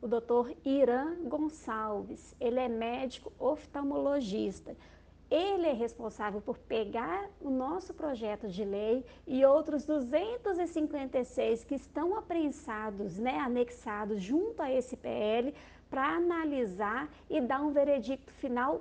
o 0.00 0.08
doutor 0.08 0.54
Irã 0.64 1.14
Gonçalves. 1.24 2.34
Ele 2.40 2.58
é 2.58 2.68
médico 2.68 3.32
oftalmologista. 3.38 4.74
Ele 5.30 5.66
é 5.66 5.72
responsável 5.72 6.40
por 6.40 6.56
pegar 6.56 7.28
o 7.38 7.50
nosso 7.50 7.92
projeto 7.92 8.48
de 8.48 8.64
lei 8.64 9.04
e 9.26 9.44
outros 9.44 9.84
256 9.84 11.64
que 11.64 11.74
estão 11.74 12.16
aprensados, 12.16 13.18
né, 13.18 13.38
anexados 13.38 14.22
junto 14.22 14.62
a 14.62 14.72
esse 14.72 14.96
PL, 14.96 15.54
para 15.90 16.16
analisar 16.16 17.10
e 17.28 17.42
dar 17.42 17.60
um 17.60 17.72
veredicto 17.72 18.32
final 18.32 18.80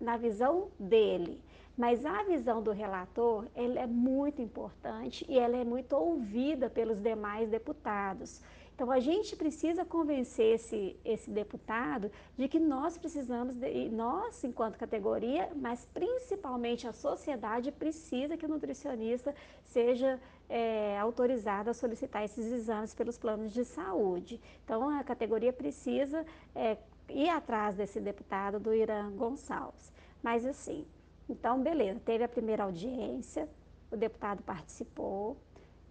na 0.00 0.16
visão 0.16 0.68
dele. 0.78 1.42
Mas 1.76 2.04
a 2.04 2.22
visão 2.24 2.62
do 2.62 2.72
relator, 2.72 3.46
ela 3.54 3.80
é 3.80 3.86
muito 3.86 4.42
importante 4.42 5.24
e 5.28 5.38
ela 5.38 5.56
é 5.56 5.64
muito 5.64 5.94
ouvida 5.96 6.68
pelos 6.68 7.00
demais 7.00 7.48
deputados. 7.48 8.42
Então, 8.80 8.90
a 8.90 8.98
gente 8.98 9.36
precisa 9.36 9.84
convencer 9.84 10.54
esse, 10.54 10.96
esse 11.04 11.30
deputado 11.30 12.10
de 12.34 12.48
que 12.48 12.58
nós 12.58 12.96
precisamos, 12.96 13.54
de, 13.54 13.90
nós 13.90 14.42
enquanto 14.42 14.78
categoria, 14.78 15.50
mas 15.54 15.86
principalmente 15.92 16.88
a 16.88 16.92
sociedade, 16.92 17.70
precisa 17.70 18.38
que 18.38 18.46
o 18.46 18.48
nutricionista 18.48 19.34
seja 19.66 20.18
é, 20.48 20.98
autorizado 20.98 21.68
a 21.68 21.74
solicitar 21.74 22.24
esses 22.24 22.46
exames 22.50 22.94
pelos 22.94 23.18
planos 23.18 23.52
de 23.52 23.66
saúde. 23.66 24.40
Então, 24.64 24.88
a 24.88 25.04
categoria 25.04 25.52
precisa 25.52 26.24
é, 26.54 26.78
ir 27.10 27.28
atrás 27.28 27.76
desse 27.76 28.00
deputado 28.00 28.58
do 28.58 28.74
Irã 28.74 29.10
Gonçalves. 29.10 29.92
Mas, 30.22 30.44
assim, 30.44 30.86
então, 31.28 31.62
beleza, 31.62 32.00
teve 32.00 32.24
a 32.24 32.28
primeira 32.28 32.64
audiência, 32.64 33.48
o 33.90 33.96
deputado 33.96 34.42
participou. 34.42 35.36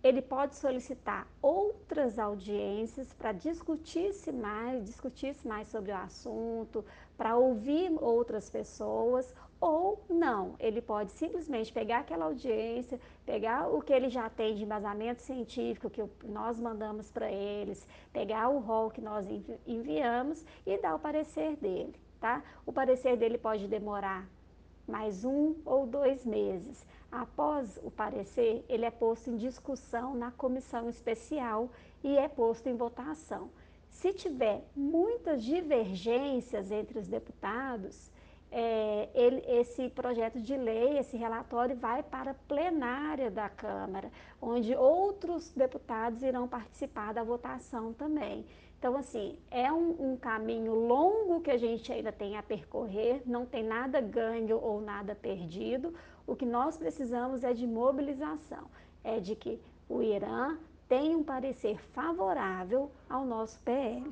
Ele 0.02 0.22
pode 0.22 0.56
solicitar 0.56 1.28
outras 1.42 2.18
audiências 2.18 3.14
para 3.14 3.34
discutir-se 3.34 4.32
mais, 4.32 4.86
discutir-se 4.86 5.46
mais 5.48 5.68
sobre 5.68 5.92
o 5.92 5.98
assunto, 5.98 6.86
para 7.18 7.36
ouvir 7.36 7.92
outras 8.02 8.50
pessoas, 8.50 9.34
ou 9.60 10.04
não. 10.10 10.56
Ele 10.60 10.82
pode 10.82 11.12
simplesmente 11.12 11.72
pegar 11.72 12.00
aquela 12.00 12.26
audiência, 12.26 13.00
pegar 13.26 13.68
o 13.68 13.82
que 13.82 13.94
ele 13.94 14.10
já 14.10 14.30
tem 14.30 14.56
de 14.56 14.64
embasamento 14.64 15.22
científico 15.22 15.90
que 15.90 16.04
nós 16.26 16.60
mandamos 16.60 17.12
para 17.12 17.32
eles, 17.32 17.86
pegar 18.14 18.50
o 18.50 18.60
rol 18.60 18.90
que 18.90 19.02
nós 19.02 19.26
enviamos 19.68 20.46
e 20.66 20.78
dar 20.78 20.96
o 20.96 21.00
parecer 21.00 21.56
dele, 21.58 21.96
tá? 22.20 22.44
O 22.66 22.72
parecer 22.72 23.18
dele 23.18 23.38
pode 23.38 23.68
demorar 23.68 24.28
mais 24.88 25.24
um 25.24 25.56
ou 25.66 25.86
dois 25.86 26.26
meses. 26.26 26.86
Após 27.12 27.80
o 27.84 27.92
parecer, 27.92 28.64
ele 28.68 28.86
é 28.86 28.92
posto 28.92 29.30
em 29.30 29.38
discussão 29.38 30.16
na 30.16 30.32
comissão 30.32 30.90
especial 30.90 31.70
e 32.04 32.18
é 32.18 32.28
posto 32.28 32.70
em 32.70 32.76
votação. 32.76 33.50
Se 33.90 34.14
tiver 34.14 34.64
muitas 34.76 35.44
divergências 35.44 36.72
entre 36.72 37.00
os 37.00 37.08
deputados, 37.08 38.12
é, 38.52 39.10
ele, 39.14 39.44
esse 39.48 39.90
projeto 39.90 40.40
de 40.40 40.56
lei, 40.58 40.98
esse 40.98 41.16
relatório 41.16 41.76
vai 41.76 42.02
para 42.02 42.32
a 42.32 42.34
plenária 42.34 43.30
da 43.30 43.48
Câmara, 43.48 44.12
onde 44.42 44.76
outros 44.76 45.52
deputados 45.52 46.24
irão 46.24 46.48
participar 46.48 47.14
da 47.14 47.24
votação 47.24 47.94
também. 47.94 48.46
Então, 48.80 48.96
assim, 48.96 49.38
é 49.52 49.72
um, 49.72 50.14
um, 50.14 50.18
caminho 50.18 50.74
longo 50.74 51.42
que 51.42 51.52
a 51.52 51.58
gente 51.58 51.92
ainda 51.92 52.14
tem 52.14 52.38
a 52.38 52.44
percorrer, 52.44 53.22
não 53.26 53.46
tem 53.46 53.62
nada 53.62 54.00
ganho 54.00 54.58
ou 54.58 54.80
nada 54.80 55.14
perdido. 55.14 55.94
O 56.26 56.34
que 56.34 56.46
nós 56.46 56.78
precisamos 56.78 57.44
é 57.44 57.54
de 57.54 57.68
mobilização, 57.68 58.68
é 59.04 59.20
de 59.20 59.36
que 59.36 59.60
o 59.90 60.02
Irã 60.02 60.58
tenha 60.88 61.18
um 61.18 61.24
parecer 61.24 61.78
favorável 61.92 62.90
ao 63.10 63.26
nosso 63.26 63.60
PL. 63.60 64.10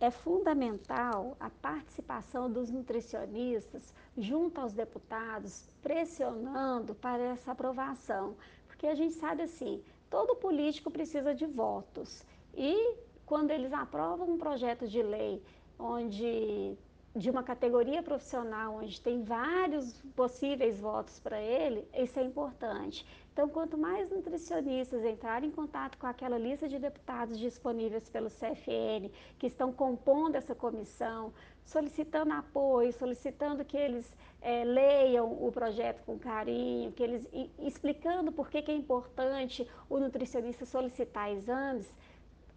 É 0.00 0.10
fundamental 0.12 1.36
a 1.40 1.50
participação 1.50 2.50
dos 2.50 2.70
nutricionistas 2.70 3.92
junto 4.16 4.60
aos 4.60 4.72
deputados, 4.72 5.68
pressionando 5.82 6.94
para 6.94 7.22
essa 7.22 7.50
aprovação, 7.50 8.36
porque 8.68 8.86
a 8.86 8.94
gente 8.94 9.14
sabe 9.14 9.42
assim, 9.42 9.82
todo 10.08 10.36
político 10.36 10.88
precisa 10.88 11.34
de 11.34 11.46
votos. 11.46 12.24
E 12.56 12.94
quando 13.26 13.50
eles 13.50 13.72
aprovam 13.72 14.30
um 14.30 14.38
projeto 14.38 14.86
de 14.86 15.02
lei 15.02 15.42
onde 15.76 16.76
de 17.16 17.30
uma 17.30 17.42
categoria 17.42 18.00
profissional 18.00 18.76
onde 18.76 19.00
tem 19.00 19.24
vários 19.24 20.00
possíveis 20.14 20.78
votos 20.78 21.18
para 21.18 21.40
ele, 21.40 21.88
isso 21.92 22.18
é 22.20 22.22
importante. 22.22 23.04
Então, 23.38 23.48
quanto 23.48 23.78
mais 23.78 24.10
nutricionistas 24.10 25.04
entrarem 25.04 25.48
em 25.48 25.52
contato 25.52 25.96
com 25.96 26.08
aquela 26.08 26.36
lista 26.36 26.68
de 26.68 26.76
deputados 26.76 27.38
disponíveis 27.38 28.10
pelo 28.10 28.28
CFN, 28.28 29.08
que 29.38 29.46
estão 29.46 29.72
compondo 29.72 30.34
essa 30.34 30.56
comissão, 30.56 31.32
solicitando 31.64 32.32
apoio, 32.32 32.92
solicitando 32.92 33.64
que 33.64 33.76
eles 33.76 34.12
é, 34.42 34.64
leiam 34.64 35.30
o 35.40 35.52
projeto 35.52 36.02
com 36.04 36.18
carinho, 36.18 36.90
que 36.90 37.00
eles 37.00 37.28
explicando 37.60 38.32
por 38.32 38.50
que, 38.50 38.60
que 38.60 38.72
é 38.72 38.74
importante 38.74 39.64
o 39.88 40.00
nutricionista 40.00 40.66
solicitar 40.66 41.30
exames, 41.30 41.88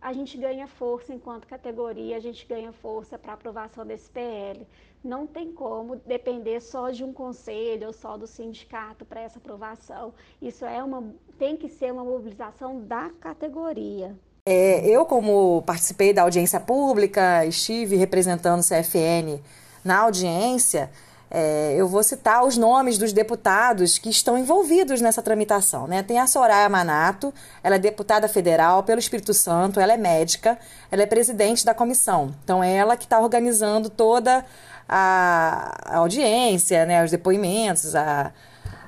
a 0.02 0.12
gente 0.14 0.36
ganha 0.36 0.68
força 0.68 1.14
enquanto 1.14 1.48
categoria, 1.48 2.18
a 2.18 2.20
gente 2.20 2.46
ganha 2.48 2.72
força 2.72 3.20
para 3.20 3.34
aprovação 3.34 3.86
desse 3.86 4.10
PL. 4.10 4.66
Não 5.04 5.28
tem 5.28 5.52
como 5.52 5.96
depender 5.96 6.60
só 6.60 6.90
de 6.90 7.04
um 7.04 7.14
conselho 7.14 7.88
ou 7.88 7.94
só 7.94 8.18
do 8.18 8.26
sindicato 8.26 9.06
para 9.06 9.22
essa 9.22 9.38
aprovação. 9.38 10.14
Isso 10.42 10.66
é 10.66 10.84
uma, 10.84 11.14
tem 11.38 11.56
que 11.56 11.70
ser 11.70 11.94
uma 11.94 12.04
mobilização 12.04 12.82
da 12.82 13.10
categoria. 13.20 14.16
É, 14.46 14.88
eu, 14.88 15.06
como 15.06 15.62
participei 15.62 16.14
da 16.14 16.24
audiência 16.24 16.60
pública, 16.60 17.46
estive 17.46 17.96
representando 17.96 18.62
o 18.62 18.64
CFN 18.64 19.40
na 19.86 20.00
audiência, 20.00 20.90
é, 21.32 21.74
eu 21.78 21.88
vou 21.88 22.04
citar 22.04 22.44
os 22.44 22.58
nomes 22.58 22.98
dos 22.98 23.14
deputados 23.14 23.98
que 23.98 24.10
estão 24.10 24.38
envolvidos 24.38 25.00
nessa 25.00 25.22
tramitação. 25.22 25.88
Né? 25.88 26.04
Tem 26.04 26.20
a 26.20 26.28
Soraya 26.28 26.68
Manato, 26.68 27.34
ela 27.64 27.76
é 27.76 27.80
deputada 27.80 28.28
federal 28.28 28.84
pelo 28.84 29.00
Espírito 29.00 29.34
Santo, 29.34 29.80
ela 29.80 29.94
é 29.94 29.98
médica, 29.98 30.60
ela 30.92 31.02
é 31.02 31.06
presidente 31.06 31.66
da 31.66 31.74
comissão. 31.74 32.36
Então, 32.44 32.64
é 32.64 32.74
ela 32.74 32.98
que 32.98 33.06
está 33.06 33.20
organizando 33.20 33.90
toda 33.90 34.46
a, 34.88 35.98
audiência, 35.98 36.86
né, 36.86 37.04
os 37.04 37.10
depoimentos, 37.10 37.96
a 37.96 38.32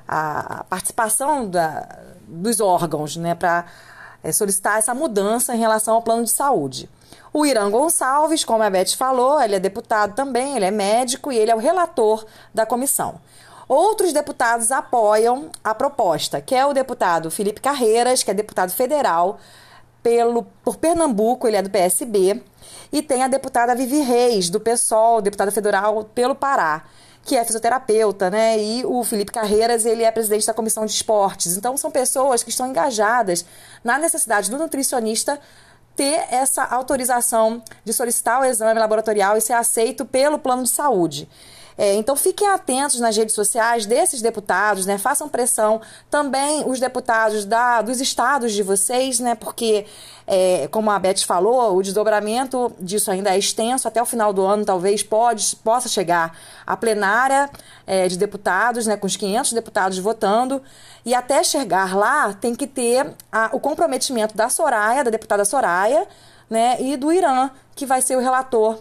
a 0.06 0.64
participação 0.68 1.48
da, 1.48 1.98
dos 2.28 2.60
órgãos 2.60 3.16
né, 3.16 3.34
para 3.34 3.64
é, 4.22 4.30
solicitar 4.32 4.78
essa 4.78 4.94
mudança 4.94 5.54
em 5.54 5.58
relação 5.58 5.94
ao 5.94 6.02
plano 6.02 6.24
de 6.24 6.30
saúde. 6.30 6.88
O 7.36 7.44
Irã 7.44 7.68
Gonçalves, 7.68 8.44
como 8.44 8.62
a 8.62 8.70
Beth 8.70 8.94
falou, 8.96 9.42
ele 9.42 9.56
é 9.56 9.58
deputado 9.58 10.14
também, 10.14 10.54
ele 10.54 10.66
é 10.66 10.70
médico 10.70 11.32
e 11.32 11.36
ele 11.36 11.50
é 11.50 11.54
o 11.54 11.58
relator 11.58 12.24
da 12.54 12.64
comissão. 12.64 13.20
Outros 13.66 14.12
deputados 14.12 14.70
apoiam 14.70 15.50
a 15.64 15.74
proposta, 15.74 16.40
que 16.40 16.54
é 16.54 16.64
o 16.64 16.72
deputado 16.72 17.32
Felipe 17.32 17.60
Carreiras, 17.60 18.22
que 18.22 18.30
é 18.30 18.34
deputado 18.34 18.70
federal 18.70 19.40
pelo, 20.00 20.44
por 20.62 20.76
Pernambuco, 20.76 21.48
ele 21.48 21.56
é 21.56 21.62
do 21.62 21.70
PSB, 21.70 22.40
e 22.92 23.02
tem 23.02 23.24
a 23.24 23.26
deputada 23.26 23.74
Vivi 23.74 23.98
Reis, 23.98 24.48
do 24.48 24.60
PSOL, 24.60 25.20
deputada 25.20 25.50
federal 25.50 26.04
pelo 26.14 26.36
Pará, 26.36 26.84
que 27.24 27.36
é 27.36 27.44
fisioterapeuta, 27.44 28.30
né? 28.30 28.62
E 28.62 28.86
o 28.86 29.02
Felipe 29.02 29.32
Carreiras, 29.32 29.84
ele 29.84 30.04
é 30.04 30.12
presidente 30.12 30.46
da 30.46 30.54
Comissão 30.54 30.86
de 30.86 30.92
Esportes. 30.92 31.56
Então, 31.56 31.76
são 31.76 31.90
pessoas 31.90 32.44
que 32.44 32.50
estão 32.50 32.68
engajadas 32.68 33.44
na 33.82 33.98
necessidade 33.98 34.48
do 34.50 34.56
nutricionista 34.56 35.40
ter 35.96 36.26
essa 36.30 36.64
autorização 36.64 37.62
de 37.84 37.92
solicitar 37.92 38.40
o 38.40 38.44
exame 38.44 38.80
laboratorial 38.80 39.36
e 39.36 39.40
ser 39.40 39.52
aceito 39.52 40.04
pelo 40.04 40.38
plano 40.38 40.62
de 40.62 40.70
saúde. 40.70 41.28
É, 41.76 41.94
então 41.94 42.14
fiquem 42.14 42.48
atentos 42.48 43.00
nas 43.00 43.16
redes 43.16 43.34
sociais 43.34 43.84
desses 43.84 44.22
deputados, 44.22 44.86
né? 44.86 44.96
Façam 44.96 45.28
pressão 45.28 45.80
também 46.08 46.62
os 46.68 46.78
deputados 46.78 47.44
da, 47.44 47.82
dos 47.82 48.00
estados 48.00 48.52
de 48.52 48.62
vocês, 48.62 49.18
né? 49.18 49.34
Porque, 49.34 49.84
é, 50.26 50.68
como 50.70 50.90
a 50.90 50.98
Beth 50.98 51.24
falou, 51.26 51.76
o 51.76 51.82
desdobramento 51.82 52.72
disso 52.78 53.10
ainda 53.10 53.34
é 53.34 53.38
extenso. 53.38 53.88
Até 53.88 54.00
o 54.00 54.06
final 54.06 54.32
do 54.32 54.44
ano, 54.44 54.64
talvez 54.64 55.02
pode, 55.02 55.56
possa 55.56 55.88
chegar 55.88 56.38
à 56.64 56.76
plenária 56.76 57.50
é, 57.86 58.06
de 58.06 58.16
deputados, 58.16 58.86
né? 58.86 58.96
Com 58.96 59.06
os 59.06 59.16
500 59.16 59.52
deputados 59.52 59.98
votando. 59.98 60.62
E 61.04 61.12
até 61.12 61.42
chegar 61.42 61.96
lá, 61.96 62.32
tem 62.34 62.54
que 62.54 62.68
ter 62.68 63.12
a, 63.32 63.50
o 63.52 63.58
comprometimento 63.58 64.36
da 64.36 64.48
Soraya, 64.48 65.02
da 65.02 65.10
deputada 65.10 65.44
Soraya, 65.44 66.06
né? 66.48 66.80
E 66.80 66.96
do 66.96 67.12
Irã, 67.12 67.50
que 67.74 67.84
vai 67.84 68.00
ser 68.00 68.16
o 68.16 68.20
relator 68.20 68.78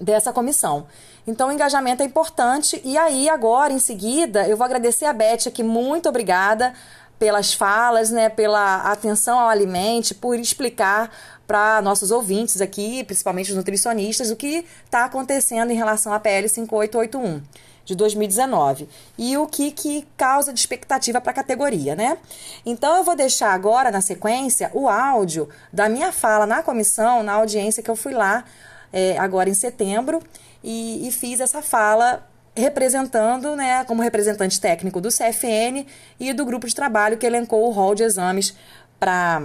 dessa 0.00 0.32
comissão. 0.32 0.86
Então, 1.26 1.48
o 1.48 1.52
engajamento 1.52 2.02
é 2.02 2.06
importante. 2.06 2.80
E 2.84 2.98
aí, 2.98 3.28
agora, 3.28 3.72
em 3.72 3.78
seguida, 3.78 4.46
eu 4.46 4.56
vou 4.56 4.64
agradecer 4.64 5.06
a 5.06 5.12
Beth 5.12 5.46
aqui. 5.46 5.62
Muito 5.62 6.08
obrigada 6.08 6.74
pelas 7.18 7.54
falas, 7.54 8.10
né, 8.10 8.28
pela 8.28 8.82
atenção 8.90 9.38
ao 9.38 9.48
alimento, 9.48 10.14
por 10.16 10.38
explicar 10.38 11.10
para 11.46 11.80
nossos 11.82 12.10
ouvintes 12.10 12.60
aqui, 12.60 13.04
principalmente 13.04 13.50
os 13.50 13.56
nutricionistas, 13.56 14.30
o 14.30 14.36
que 14.36 14.64
está 14.84 15.04
acontecendo 15.04 15.70
em 15.70 15.74
relação 15.74 16.12
à 16.12 16.18
PL 16.18 16.48
5881 16.48 17.42
de 17.84 17.94
2019 17.94 18.88
e 19.18 19.36
o 19.36 19.46
que, 19.46 19.70
que 19.70 20.06
causa 20.16 20.52
de 20.52 20.58
expectativa 20.58 21.20
para 21.20 21.32
a 21.32 21.34
categoria, 21.34 21.94
né? 21.94 22.16
Então 22.64 22.96
eu 22.96 23.04
vou 23.04 23.14
deixar 23.14 23.52
agora 23.52 23.90
na 23.90 24.00
sequência 24.00 24.70
o 24.72 24.88
áudio 24.88 25.48
da 25.70 25.88
minha 25.88 26.10
fala 26.10 26.46
na 26.46 26.62
comissão, 26.62 27.22
na 27.22 27.34
audiência 27.34 27.82
que 27.82 27.90
eu 27.90 27.96
fui 27.96 28.14
lá 28.14 28.44
é, 28.90 29.18
agora 29.18 29.50
em 29.50 29.54
setembro 29.54 30.22
e, 30.64 31.06
e 31.06 31.12
fiz 31.12 31.38
essa 31.40 31.60
fala 31.60 32.26
representando, 32.56 33.54
né, 33.54 33.84
como 33.84 34.02
representante 34.02 34.60
técnico 34.60 35.00
do 35.00 35.08
CFN 35.10 35.86
e 36.18 36.32
do 36.32 36.44
grupo 36.46 36.66
de 36.66 36.74
trabalho 36.74 37.18
que 37.18 37.26
elencou 37.26 37.66
o 37.66 37.70
rol 37.70 37.94
de 37.94 38.02
exames 38.02 38.54
para 38.98 39.42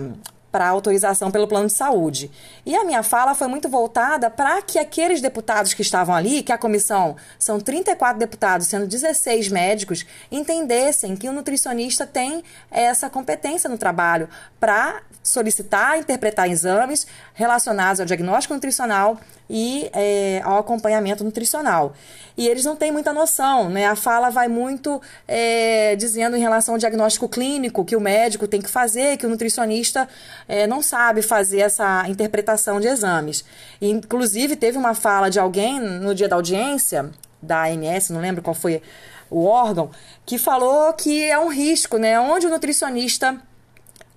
para 0.51 0.67
autorização 0.67 1.29
pelo 1.29 1.47
plano 1.47 1.67
de 1.67 1.73
saúde. 1.73 2.31
E 2.65 2.75
a 2.75 2.83
minha 2.83 3.03
fala 3.03 3.35
foi 3.35 3.47
muito 3.47 3.69
voltada 3.69 4.29
para 4.29 4.61
que 4.61 4.79
aqueles 4.79 5.21
deputados 5.21 5.75
que 5.75 5.81
estavam 5.81 6.15
ali, 6.15 6.41
que 6.41 6.51
a 6.51 6.57
comissão 6.57 7.15
são 7.37 7.59
34 7.59 8.17
deputados, 8.17 8.67
sendo 8.67 8.87
16 8.87 9.49
médicos, 9.49 10.05
entendessem 10.31 11.15
que 11.15 11.29
o 11.29 11.33
nutricionista 11.33 12.07
tem 12.07 12.43
essa 12.71 13.09
competência 13.09 13.69
no 13.69 13.77
trabalho 13.77 14.27
para 14.59 15.03
solicitar, 15.21 15.99
interpretar 15.99 16.49
exames 16.49 17.05
relacionados 17.33 17.99
ao 17.99 18.05
diagnóstico 18.07 18.53
nutricional 18.55 19.19
e 19.49 19.89
é, 19.93 20.41
ao 20.43 20.59
acompanhamento 20.59 21.23
nutricional. 21.23 21.93
E 22.37 22.47
eles 22.47 22.63
não 22.63 22.75
têm 22.75 22.91
muita 22.91 23.11
noção, 23.11 23.69
né? 23.69 23.87
A 23.87 23.95
fala 23.95 24.29
vai 24.29 24.47
muito 24.47 25.01
é, 25.27 25.95
dizendo 25.95 26.37
em 26.37 26.39
relação 26.39 26.75
ao 26.75 26.79
diagnóstico 26.79 27.27
clínico 27.27 27.83
que 27.83 27.95
o 27.95 27.99
médico 27.99 28.47
tem 28.47 28.61
que 28.61 28.69
fazer, 28.69 29.17
que 29.17 29.25
o 29.25 29.29
nutricionista 29.29 30.07
é, 30.47 30.65
não 30.65 30.81
sabe 30.81 31.21
fazer 31.21 31.59
essa 31.59 32.07
interpretação 32.07 32.79
de 32.79 32.87
exames. 32.87 33.43
E, 33.81 33.89
inclusive, 33.89 34.55
teve 34.55 34.77
uma 34.77 34.93
fala 34.93 35.29
de 35.29 35.39
alguém 35.39 35.79
no 35.79 36.15
dia 36.15 36.29
da 36.29 36.35
audiência, 36.35 37.09
da 37.41 37.65
ANS, 37.65 38.09
não 38.09 38.21
lembro 38.21 38.41
qual 38.41 38.53
foi 38.53 38.81
o 39.29 39.45
órgão, 39.45 39.91
que 40.25 40.37
falou 40.37 40.93
que 40.93 41.23
é 41.23 41.37
um 41.37 41.49
risco, 41.49 41.97
né? 41.97 42.19
Onde 42.19 42.47
o 42.47 42.49
nutricionista 42.49 43.37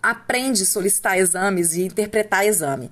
aprende 0.03 0.62
a 0.62 0.66
solicitar 0.66 1.18
exames 1.18 1.75
e 1.75 1.83
interpretar 1.83 2.47
exame. 2.47 2.90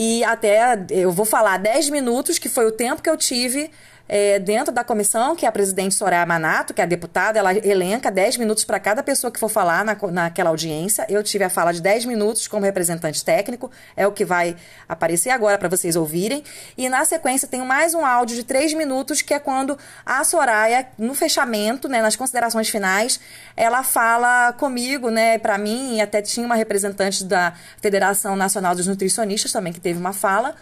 E 0.00 0.22
até 0.22 0.78
eu 0.90 1.10
vou 1.10 1.24
falar 1.24 1.56
10 1.56 1.90
minutos, 1.90 2.38
que 2.38 2.48
foi 2.48 2.64
o 2.66 2.70
tempo 2.70 3.02
que 3.02 3.10
eu 3.10 3.16
tive 3.16 3.68
é, 4.08 4.38
dentro 4.38 4.72
da 4.72 4.82
comissão, 4.82 5.36
que 5.36 5.44
é 5.44 5.48
a 5.48 5.52
presidente 5.52 5.94
Soraya 5.94 6.24
Manato, 6.24 6.72
que 6.72 6.80
é 6.80 6.84
a 6.84 6.86
deputada, 6.86 7.38
ela 7.38 7.54
elenca 7.54 8.10
10 8.10 8.38
minutos 8.38 8.64
para 8.64 8.80
cada 8.80 9.02
pessoa 9.02 9.30
que 9.30 9.38
for 9.38 9.48
falar 9.48 9.84
na, 9.84 9.96
naquela 10.10 10.48
audiência. 10.48 11.04
Eu 11.08 11.22
tive 11.22 11.44
a 11.44 11.50
fala 11.50 11.72
de 11.72 11.82
10 11.82 12.06
minutos 12.06 12.48
como 12.48 12.64
representante 12.64 13.22
técnico, 13.22 13.70
é 13.94 14.06
o 14.06 14.12
que 14.12 14.24
vai 14.24 14.56
aparecer 14.88 15.30
agora 15.30 15.58
para 15.58 15.68
vocês 15.68 15.94
ouvirem. 15.94 16.42
E 16.76 16.88
na 16.88 17.04
sequência 17.04 17.46
tem 17.46 17.60
mais 17.62 17.94
um 17.94 18.04
áudio 18.04 18.34
de 18.34 18.44
3 18.44 18.72
minutos, 18.74 19.20
que 19.20 19.34
é 19.34 19.38
quando 19.38 19.76
a 20.06 20.24
Soraya, 20.24 20.86
no 20.96 21.14
fechamento, 21.14 21.88
né, 21.88 22.00
nas 22.00 22.16
considerações 22.16 22.70
finais, 22.70 23.20
ela 23.54 23.82
fala 23.82 24.52
comigo, 24.54 25.10
né, 25.10 25.38
para 25.38 25.58
mim, 25.58 25.96
e 25.96 26.00
até 26.00 26.22
tinha 26.22 26.46
uma 26.46 26.54
representante 26.54 27.24
da 27.24 27.52
Federação 27.82 28.36
Nacional 28.36 28.74
dos 28.74 28.86
Nutricionistas 28.86 29.52
também 29.52 29.72
que 29.72 29.80
teve 29.80 29.98
uma 29.98 30.12
fala 30.12 30.54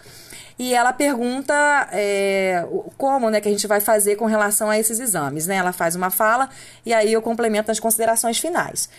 e 0.59 0.73
ela 0.73 0.91
pergunta 0.91 1.53
é, 1.91 2.65
como 2.97 3.29
né, 3.29 3.39
que 3.39 3.47
a 3.47 3.51
gente 3.51 3.67
vai 3.67 3.79
fazer 3.79 4.15
com 4.15 4.25
relação 4.25 4.69
a 4.69 4.77
esses 4.77 4.99
exames. 4.99 5.45
Né? 5.45 5.55
Ela 5.55 5.71
faz 5.71 5.95
uma 5.95 6.09
fala 6.09 6.49
e 6.85 6.93
aí 6.93 7.13
eu 7.13 7.21
complemento 7.21 7.67
nas 7.67 7.79
considerações 7.79 8.39
finais. 8.39 8.89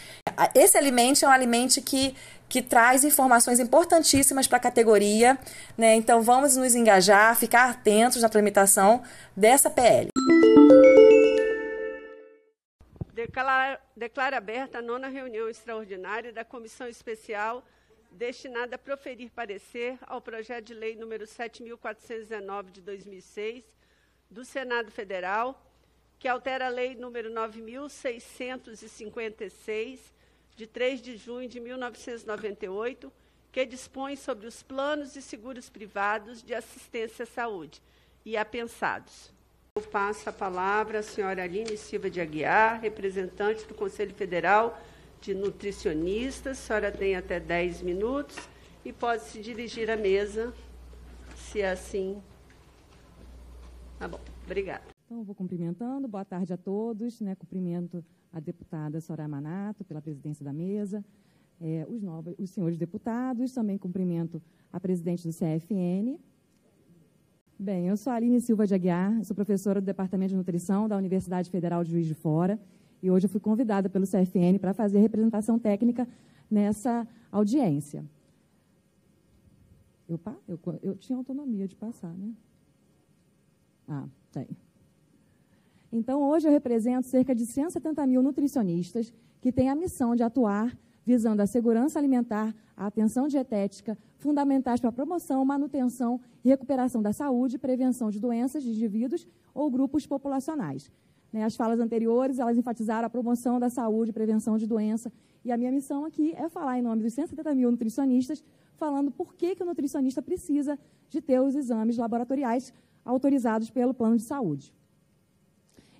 Esse 0.54 0.78
alimento 0.78 1.24
é 1.24 1.28
um 1.28 1.32
alimento 1.32 1.80
que 1.82 2.14
que 2.48 2.62
traz 2.62 3.04
informações 3.04 3.60
importantíssimas 3.60 4.46
para 4.46 4.56
a 4.56 4.60
categoria, 4.60 5.38
né? 5.76 5.94
Então 5.96 6.22
vamos 6.22 6.56
nos 6.56 6.74
engajar, 6.74 7.36
ficar 7.36 7.68
atentos 7.68 8.22
na 8.22 8.28
tramitação 8.30 9.02
dessa 9.36 9.68
PL. 9.68 10.08
Declara 13.94 14.38
aberta 14.38 14.78
a 14.78 14.82
nona 14.82 15.08
reunião 15.08 15.48
extraordinária 15.48 16.32
da 16.32 16.42
Comissão 16.42 16.88
Especial 16.88 17.62
destinada 18.10 18.76
a 18.76 18.78
proferir 18.78 19.30
parecer 19.30 19.98
ao 20.06 20.20
projeto 20.20 20.66
de 20.66 20.74
lei 20.74 20.96
número 20.96 21.24
7.419 21.24 22.70
de 22.70 22.80
2006 22.80 23.64
do 24.30 24.44
Senado 24.44 24.90
Federal, 24.90 25.64
que 26.18 26.28
altera 26.28 26.66
a 26.66 26.70
lei 26.70 26.94
número 26.94 27.30
9.656 27.30 29.98
de 30.56 30.66
3 30.66 31.00
de 31.00 31.16
junho 31.16 31.48
de 31.48 31.60
1998, 31.60 33.12
que 33.52 33.64
dispõe 33.64 34.16
sobre 34.16 34.46
os 34.46 34.62
planos 34.62 35.12
de 35.12 35.22
seguros 35.22 35.70
privados 35.70 36.42
de 36.42 36.54
assistência 36.54 37.22
à 37.22 37.26
saúde 37.26 37.80
e 38.24 38.36
apensados. 38.36 39.32
Eu 39.76 39.82
passo 39.82 40.28
a 40.28 40.32
palavra 40.32 40.98
à 40.98 41.02
senhora 41.02 41.44
Aline 41.44 41.76
Silva 41.76 42.10
de 42.10 42.20
Aguiar, 42.20 42.80
representante 42.80 43.64
do 43.64 43.74
Conselho 43.74 44.12
Federal 44.12 44.76
de 45.20 45.34
nutricionistas. 45.34 46.58
A 46.58 46.60
senhora 46.60 46.92
tem 46.92 47.16
até 47.16 47.40
10 47.40 47.82
minutos 47.82 48.36
e 48.84 48.92
pode 48.92 49.22
se 49.24 49.40
dirigir 49.40 49.90
à 49.90 49.96
mesa, 49.96 50.52
se 51.36 51.62
assim. 51.62 52.20
Tá 53.98 54.06
bom, 54.06 54.20
obrigada. 54.44 54.84
Então, 55.06 55.24
vou 55.24 55.34
cumprimentando. 55.34 56.06
Boa 56.06 56.24
tarde 56.24 56.52
a 56.52 56.56
todos. 56.56 57.20
Né? 57.20 57.34
Cumprimento 57.34 58.04
a 58.32 58.40
deputada 58.40 59.00
Soraya 59.00 59.28
Manato 59.28 59.84
pela 59.84 60.00
presidência 60.00 60.44
da 60.44 60.52
mesa, 60.52 61.04
é, 61.60 61.86
os, 61.88 62.02
novos, 62.02 62.34
os 62.38 62.50
senhores 62.50 62.76
deputados. 62.76 63.52
Também 63.52 63.78
cumprimento 63.78 64.40
a 64.72 64.78
presidente 64.78 65.26
do 65.26 65.32
CFN. 65.32 66.18
Bem, 67.58 67.88
eu 67.88 67.96
sou 67.96 68.12
a 68.12 68.16
Aline 68.16 68.40
Silva 68.40 68.66
de 68.66 68.74
Aguiar, 68.74 69.24
sou 69.24 69.34
professora 69.34 69.80
do 69.80 69.84
Departamento 69.84 70.30
de 70.30 70.36
Nutrição 70.36 70.86
da 70.86 70.96
Universidade 70.96 71.50
Federal 71.50 71.82
de 71.82 71.90
Juiz 71.90 72.06
de 72.06 72.14
Fora. 72.14 72.56
E 73.02 73.10
hoje 73.10 73.26
eu 73.26 73.30
fui 73.30 73.40
convidada 73.40 73.88
pelo 73.88 74.04
CFN 74.04 74.58
para 74.60 74.74
fazer 74.74 74.98
representação 74.98 75.58
técnica 75.58 76.06
nessa 76.50 77.06
audiência. 77.30 78.04
Eu, 80.08 80.18
eu, 80.48 80.58
eu 80.82 80.96
tinha 80.96 81.16
autonomia 81.16 81.68
de 81.68 81.76
passar, 81.76 82.12
né? 82.14 82.32
Ah, 83.86 84.06
tem. 84.32 84.48
Então, 85.92 86.22
hoje 86.22 86.46
eu 86.46 86.52
represento 86.52 87.06
cerca 87.06 87.34
de 87.34 87.46
170 87.46 88.06
mil 88.06 88.22
nutricionistas 88.22 89.12
que 89.40 89.52
têm 89.52 89.70
a 89.70 89.74
missão 89.74 90.14
de 90.14 90.22
atuar 90.22 90.76
visando 91.04 91.40
a 91.40 91.46
segurança 91.46 91.98
alimentar, 91.98 92.54
a 92.76 92.84
atenção 92.86 93.28
dietética, 93.28 93.96
fundamentais 94.18 94.78
para 94.78 94.90
a 94.90 94.92
promoção, 94.92 95.42
manutenção 95.42 96.20
e 96.44 96.50
recuperação 96.50 97.00
da 97.00 97.14
saúde 97.14 97.56
prevenção 97.56 98.10
de 98.10 98.20
doenças 98.20 98.62
de 98.62 98.68
indivíduos 98.68 99.26
ou 99.54 99.70
grupos 99.70 100.06
populacionais 100.06 100.92
as 101.34 101.56
falas 101.56 101.78
anteriores, 101.78 102.38
elas 102.38 102.56
enfatizaram 102.56 103.06
a 103.06 103.10
promoção 103.10 103.60
da 103.60 103.68
saúde, 103.68 104.12
prevenção 104.12 104.56
de 104.56 104.66
doença. 104.66 105.12
E 105.44 105.52
a 105.52 105.56
minha 105.56 105.70
missão 105.70 106.04
aqui 106.04 106.32
é 106.34 106.48
falar 106.48 106.78
em 106.78 106.82
nome 106.82 107.02
dos 107.02 107.12
170 107.12 107.54
mil 107.54 107.70
nutricionistas, 107.70 108.42
falando 108.76 109.10
por 109.10 109.34
que, 109.34 109.54
que 109.54 109.62
o 109.62 109.66
nutricionista 109.66 110.22
precisa 110.22 110.78
de 111.08 111.20
ter 111.20 111.40
os 111.40 111.54
exames 111.54 111.96
laboratoriais 111.96 112.72
autorizados 113.04 113.70
pelo 113.70 113.92
plano 113.92 114.16
de 114.16 114.22
saúde. 114.22 114.72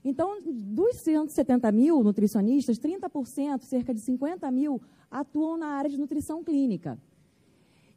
Então, 0.04 0.38
dos 0.42 0.96
170 0.96 1.70
mil 1.72 2.02
nutricionistas, 2.02 2.78
30%, 2.78 3.62
cerca 3.62 3.92
de 3.92 4.00
50 4.00 4.50
mil, 4.50 4.80
atuam 5.10 5.56
na 5.56 5.68
área 5.68 5.90
de 5.90 5.98
nutrição 5.98 6.42
clínica. 6.42 6.98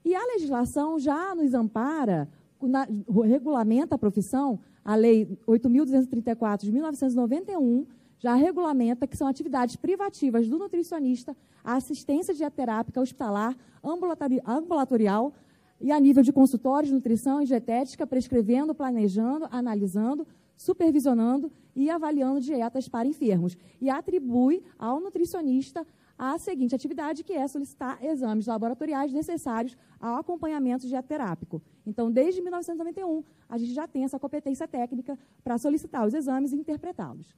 E 0.03 0.15
a 0.15 0.25
legislação 0.25 0.97
já 0.99 1.35
nos 1.35 1.53
ampara, 1.53 2.27
regulamenta 3.23 3.95
a 3.95 3.97
profissão, 3.97 4.59
a 4.83 4.95
Lei 4.95 5.37
8.234 5.47 6.61
de 6.61 6.71
1991 6.71 7.85
já 8.19 8.35
regulamenta 8.35 9.07
que 9.07 9.17
são 9.17 9.27
atividades 9.27 9.75
privativas 9.75 10.47
do 10.47 10.57
nutricionista 10.57 11.35
a 11.63 11.75
assistência 11.75 12.33
dieterápica 12.33 13.01
hospitalar, 13.01 13.55
ambulatorial 14.45 15.33
e 15.79 15.91
a 15.91 15.99
nível 15.99 16.23
de 16.23 16.31
consultórios 16.31 16.91
nutrição 16.91 17.41
e 17.41 17.45
dietética, 17.45 18.05
prescrevendo, 18.05 18.75
planejando, 18.75 19.47
analisando, 19.49 20.27
supervisionando 20.55 21.51
e 21.75 21.89
avaliando 21.89 22.39
dietas 22.39 22.87
para 22.87 23.07
enfermos. 23.07 23.57
E 23.79 23.89
atribui 23.89 24.63
ao 24.77 24.99
nutricionista 24.99 25.85
a 26.23 26.37
seguinte 26.37 26.75
atividade, 26.75 27.23
que 27.23 27.33
é 27.33 27.47
solicitar 27.47 27.97
exames 28.05 28.45
laboratoriais 28.45 29.11
necessários 29.11 29.75
ao 29.99 30.17
acompanhamento 30.17 30.87
dieterápico. 30.87 31.59
Então, 31.83 32.11
desde 32.11 32.43
1991, 32.43 33.23
a 33.49 33.57
gente 33.57 33.73
já 33.73 33.87
tem 33.87 34.03
essa 34.03 34.19
competência 34.19 34.67
técnica 34.67 35.17
para 35.43 35.57
solicitar 35.57 36.05
os 36.05 36.13
exames 36.13 36.53
e 36.53 36.57
interpretá-los. 36.57 37.35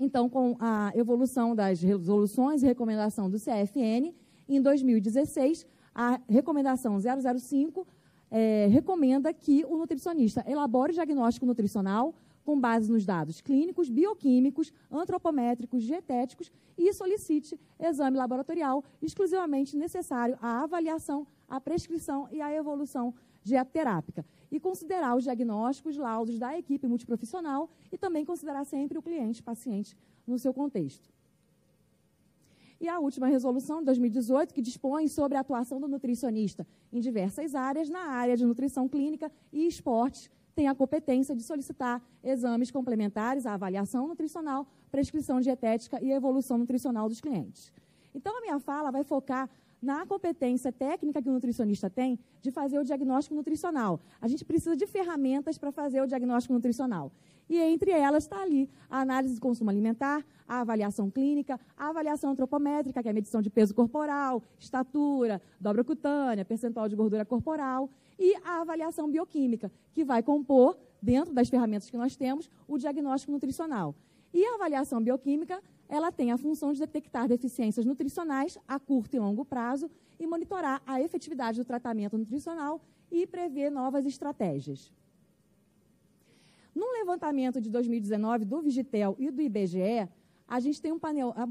Então, 0.00 0.28
com 0.28 0.56
a 0.58 0.90
evolução 0.96 1.54
das 1.54 1.80
resoluções 1.80 2.64
e 2.64 2.66
recomendação 2.66 3.30
do 3.30 3.38
CFN, 3.38 4.12
em 4.48 4.60
2016, 4.60 5.64
a 5.94 6.20
recomendação 6.28 6.98
005 6.98 7.86
é, 8.32 8.66
recomenda 8.68 9.32
que 9.32 9.64
o 9.64 9.76
nutricionista 9.76 10.44
elabore 10.44 10.90
o 10.90 10.94
diagnóstico 10.94 11.46
nutricional 11.46 12.12
com 12.48 12.58
base 12.58 12.90
nos 12.90 13.04
dados 13.04 13.42
clínicos, 13.42 13.90
bioquímicos, 13.90 14.72
antropométricos, 14.90 15.84
dietéticos 15.84 16.50
e 16.78 16.90
solicite 16.94 17.60
exame 17.78 18.16
laboratorial 18.16 18.82
exclusivamente 19.02 19.76
necessário 19.76 20.34
à 20.40 20.62
avaliação, 20.62 21.26
à 21.46 21.60
prescrição 21.60 22.26
e 22.32 22.40
à 22.40 22.50
evolução 22.50 23.12
dieterápica. 23.44 24.24
E 24.50 24.58
considerar 24.58 25.14
os 25.14 25.24
diagnósticos, 25.24 25.98
laudos 25.98 26.38
da 26.38 26.58
equipe 26.58 26.88
multiprofissional 26.88 27.68
e 27.92 27.98
também 27.98 28.24
considerar 28.24 28.64
sempre 28.64 28.96
o 28.96 29.02
cliente, 29.02 29.42
paciente, 29.42 29.94
no 30.26 30.38
seu 30.38 30.54
contexto. 30.54 31.10
E 32.80 32.88
a 32.88 32.98
última 32.98 33.26
resolução 33.26 33.80
de 33.80 33.84
2018, 33.86 34.54
que 34.54 34.62
dispõe 34.62 35.06
sobre 35.06 35.36
a 35.36 35.40
atuação 35.40 35.78
do 35.78 35.86
nutricionista 35.86 36.66
em 36.90 36.98
diversas 36.98 37.54
áreas, 37.54 37.90
na 37.90 38.06
área 38.06 38.38
de 38.38 38.46
nutrição 38.46 38.88
clínica 38.88 39.30
e 39.52 39.66
esportes, 39.66 40.30
tem 40.58 40.66
a 40.66 40.74
competência 40.74 41.36
de 41.36 41.42
solicitar 41.44 42.02
exames 42.20 42.68
complementares 42.68 43.46
à 43.46 43.54
avaliação 43.54 44.08
nutricional, 44.08 44.66
prescrição 44.90 45.40
dietética 45.40 46.02
e 46.02 46.10
evolução 46.10 46.58
nutricional 46.58 47.08
dos 47.08 47.20
clientes. 47.20 47.72
Então, 48.12 48.36
a 48.36 48.40
minha 48.40 48.58
fala 48.58 48.90
vai 48.90 49.04
focar 49.04 49.48
na 49.80 50.04
competência 50.04 50.72
técnica 50.72 51.22
que 51.22 51.28
o 51.28 51.32
nutricionista 51.32 51.88
tem 51.88 52.18
de 52.42 52.50
fazer 52.50 52.76
o 52.76 52.82
diagnóstico 52.82 53.36
nutricional. 53.36 54.00
A 54.20 54.26
gente 54.26 54.44
precisa 54.44 54.76
de 54.76 54.84
ferramentas 54.84 55.56
para 55.56 55.70
fazer 55.70 56.00
o 56.00 56.08
diagnóstico 56.08 56.52
nutricional. 56.52 57.12
E 57.48 57.56
entre 57.60 57.92
elas 57.92 58.24
está 58.24 58.42
ali 58.42 58.68
a 58.90 58.98
análise 58.98 59.34
de 59.34 59.40
consumo 59.40 59.70
alimentar, 59.70 60.26
a 60.48 60.62
avaliação 60.62 61.08
clínica, 61.08 61.60
a 61.76 61.90
avaliação 61.90 62.32
antropométrica, 62.32 63.00
que 63.00 63.06
é 63.06 63.12
a 63.12 63.14
medição 63.14 63.40
de 63.40 63.48
peso 63.48 63.72
corporal, 63.72 64.42
estatura, 64.58 65.40
dobra 65.60 65.84
cutânea, 65.84 66.44
percentual 66.44 66.88
de 66.88 66.96
gordura 66.96 67.24
corporal, 67.24 67.88
e 68.18 68.34
a 68.44 68.60
avaliação 68.60 69.10
bioquímica, 69.10 69.70
que 69.92 70.04
vai 70.04 70.22
compor, 70.22 70.76
dentro 71.00 71.32
das 71.32 71.48
ferramentas 71.48 71.88
que 71.88 71.96
nós 71.96 72.16
temos, 72.16 72.50
o 72.66 72.76
diagnóstico 72.76 73.32
nutricional. 73.32 73.94
E 74.32 74.44
a 74.44 74.54
avaliação 74.54 75.02
bioquímica, 75.02 75.62
ela 75.88 76.10
tem 76.10 76.32
a 76.32 76.36
função 76.36 76.72
de 76.72 76.80
detectar 76.80 77.28
deficiências 77.28 77.86
nutricionais 77.86 78.58
a 78.66 78.78
curto 78.78 79.14
e 79.14 79.18
longo 79.18 79.44
prazo 79.44 79.90
e 80.18 80.26
monitorar 80.26 80.82
a 80.86 81.00
efetividade 81.00 81.58
do 81.58 81.64
tratamento 81.64 82.18
nutricional 82.18 82.80
e 83.10 83.26
prever 83.26 83.70
novas 83.70 84.04
estratégias. 84.04 84.92
Num 86.74 86.92
levantamento 86.92 87.60
de 87.60 87.70
2019 87.70 88.44
do 88.44 88.60
Vigitel 88.60 89.16
e 89.18 89.30
do 89.30 89.40
IBGE, 89.40 90.08
a 90.46 90.60
gente 90.60 90.80
tem 90.80 90.92
um, 90.92 91.00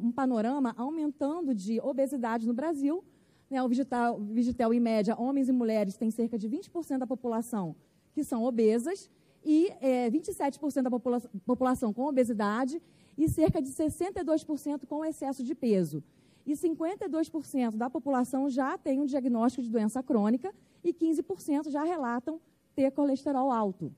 um 0.04 0.12
panorama 0.12 0.74
aumentando 0.78 1.54
de 1.54 1.80
obesidade 1.82 2.48
no 2.48 2.54
Brasil. 2.54 3.04
Né? 3.50 3.62
O, 3.64 3.68
Vigitel, 3.68 4.74
em 4.74 4.80
média, 4.80 5.16
homens 5.18 5.50
e 5.50 5.52
mulheres 5.52 5.96
têm 5.96 6.12
cerca 6.12 6.38
de 6.38 6.50
20% 6.50 6.98
da 6.98 7.08
população 7.08 7.76
que 8.14 8.24
são 8.24 8.44
obesas 8.44 9.10
e 9.46 9.72
é, 9.80 10.10
27% 10.10 10.82
da 10.82 10.90
popula 10.90 11.22
população 11.46 11.94
com 11.94 12.06
obesidade 12.06 12.82
e 13.18 13.30
cerca 13.30 13.62
de 13.62 13.70
62% 13.70 14.86
com 14.88 15.06
excesso 15.06 15.44
de 15.44 15.54
peso. 15.54 16.04
E 16.46 16.54
52% 16.54 17.76
da 17.76 17.90
população 17.90 18.50
já 18.50 18.78
tem 18.78 19.00
um 19.00 19.06
diagnóstico 19.06 19.62
de 19.62 19.70
doença 19.70 20.02
crônica 20.02 20.54
e 20.84 20.94
15% 20.94 21.70
já 21.70 21.84
relatam 21.84 22.40
ter 22.76 22.92
colesterol 22.92 23.52
alto. 23.52 23.94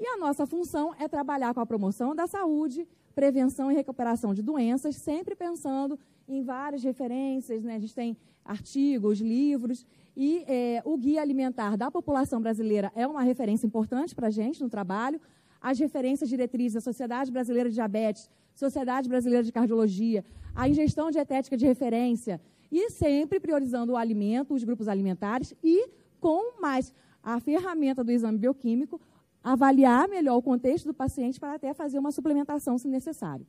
E 0.00 0.06
a 0.06 0.16
nossa 0.16 0.46
função 0.46 0.92
é 0.98 1.06
trabalhar 1.06 1.54
com 1.54 1.60
a 1.60 1.66
promoção 1.66 2.14
da 2.14 2.26
saúde, 2.26 2.88
prevenção 3.14 3.70
e 3.70 3.74
recuperação 3.74 4.34
de 4.34 4.42
doenças, 4.42 4.96
sempre 4.96 5.34
pensando 5.34 5.98
em 6.28 6.42
várias 6.42 6.82
referências, 6.82 7.62
né? 7.62 7.76
a 7.76 7.78
gente 7.78 7.94
tem 7.94 8.16
artigos, 8.44 9.20
livros, 9.20 9.86
e 10.16 10.44
é, 10.46 10.82
o 10.84 10.96
Guia 10.96 11.22
Alimentar 11.22 11.76
da 11.76 11.90
População 11.90 12.40
Brasileira 12.40 12.92
é 12.94 13.06
uma 13.06 13.22
referência 13.22 13.66
importante 13.66 14.14
para 14.14 14.26
a 14.26 14.30
gente 14.30 14.60
no 14.60 14.68
trabalho. 14.68 15.20
As 15.60 15.78
referências 15.78 16.28
diretrizes 16.28 16.74
da 16.74 16.80
Sociedade 16.80 17.30
Brasileira 17.30 17.68
de 17.68 17.74
Diabetes, 17.74 18.28
Sociedade 18.54 19.08
Brasileira 19.08 19.44
de 19.44 19.52
Cardiologia, 19.52 20.24
a 20.54 20.68
ingestão 20.68 21.10
dietética 21.10 21.56
de 21.56 21.64
referência, 21.64 22.40
e 22.70 22.90
sempre 22.90 23.38
priorizando 23.38 23.92
o 23.92 23.96
alimento, 23.96 24.54
os 24.54 24.64
grupos 24.64 24.88
alimentares, 24.88 25.54
e 25.62 25.88
com 26.20 26.60
mais 26.60 26.92
a 27.22 27.38
ferramenta 27.38 28.02
do 28.02 28.10
exame 28.10 28.38
bioquímico, 28.38 29.00
avaliar 29.42 30.08
melhor 30.08 30.36
o 30.36 30.42
contexto 30.42 30.86
do 30.86 30.94
paciente 30.94 31.40
para 31.40 31.54
até 31.54 31.74
fazer 31.74 31.98
uma 31.98 32.12
suplementação 32.12 32.78
se 32.78 32.88
necessário. 32.88 33.46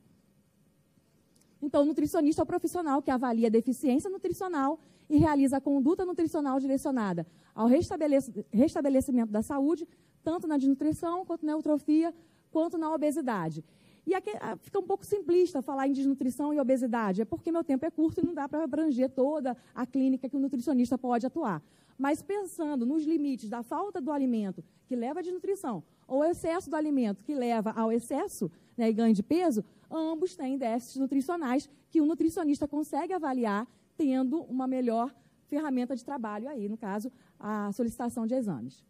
Então, 1.62 1.82
o 1.82 1.86
nutricionista 1.86 2.42
é 2.42 2.44
o 2.44 2.46
profissional 2.46 3.00
que 3.00 3.10
avalia 3.10 3.46
a 3.46 3.50
deficiência 3.50 4.10
nutricional 4.10 4.78
e 5.08 5.16
realiza 5.16 5.56
a 5.56 5.60
conduta 5.60 6.04
nutricional 6.04 6.60
direcionada 6.60 7.26
ao 7.54 7.66
restabelecimento 7.66 9.30
da 9.30 9.42
saúde, 9.42 9.88
tanto 10.22 10.46
na 10.46 10.58
desnutrição, 10.58 11.24
quanto 11.24 11.46
na 11.46 11.52
eutrofia, 11.52 12.14
quanto 12.50 12.76
na 12.76 12.92
obesidade. 12.92 13.64
E 14.06 14.14
aqui 14.14 14.30
ah, 14.40 14.56
fica 14.56 14.78
um 14.78 14.82
pouco 14.82 15.04
simplista 15.06 15.62
falar 15.62 15.88
em 15.88 15.92
desnutrição 15.92 16.52
e 16.52 16.60
obesidade, 16.60 17.22
é 17.22 17.24
porque 17.24 17.50
meu 17.50 17.64
tempo 17.64 17.86
é 17.86 17.90
curto 17.90 18.20
e 18.20 18.26
não 18.26 18.34
dá 18.34 18.46
para 18.46 18.64
abranger 18.64 19.08
toda 19.08 19.56
a 19.74 19.86
clínica 19.86 20.28
que 20.28 20.36
o 20.36 20.40
nutricionista 20.40 20.98
pode 20.98 21.26
atuar. 21.26 21.62
Mas 21.96 22.22
pensando 22.22 22.84
nos 22.84 23.04
limites 23.04 23.48
da 23.48 23.62
falta 23.62 24.00
do 24.00 24.10
alimento 24.10 24.64
que 24.86 24.96
leva 24.96 25.20
à 25.20 25.22
desnutrição, 25.22 25.82
ou 26.06 26.24
excesso 26.24 26.68
do 26.68 26.76
alimento 26.76 27.24
que 27.24 27.34
leva 27.34 27.70
ao 27.70 27.92
excesso 27.92 28.50
né, 28.76 28.90
e 28.90 28.92
ganho 28.92 29.14
de 29.14 29.22
peso, 29.22 29.64
ambos 29.90 30.36
têm 30.36 30.58
déficits 30.58 30.96
nutricionais 30.96 31.68
que 31.88 32.00
o 32.00 32.06
nutricionista 32.06 32.66
consegue 32.66 33.12
avaliar 33.12 33.66
tendo 33.96 34.42
uma 34.42 34.66
melhor 34.66 35.14
ferramenta 35.46 35.94
de 35.94 36.04
trabalho 36.04 36.48
aí, 36.48 36.68
no 36.68 36.76
caso, 36.76 37.12
a 37.38 37.70
solicitação 37.72 38.26
de 38.26 38.34
exames. 38.34 38.84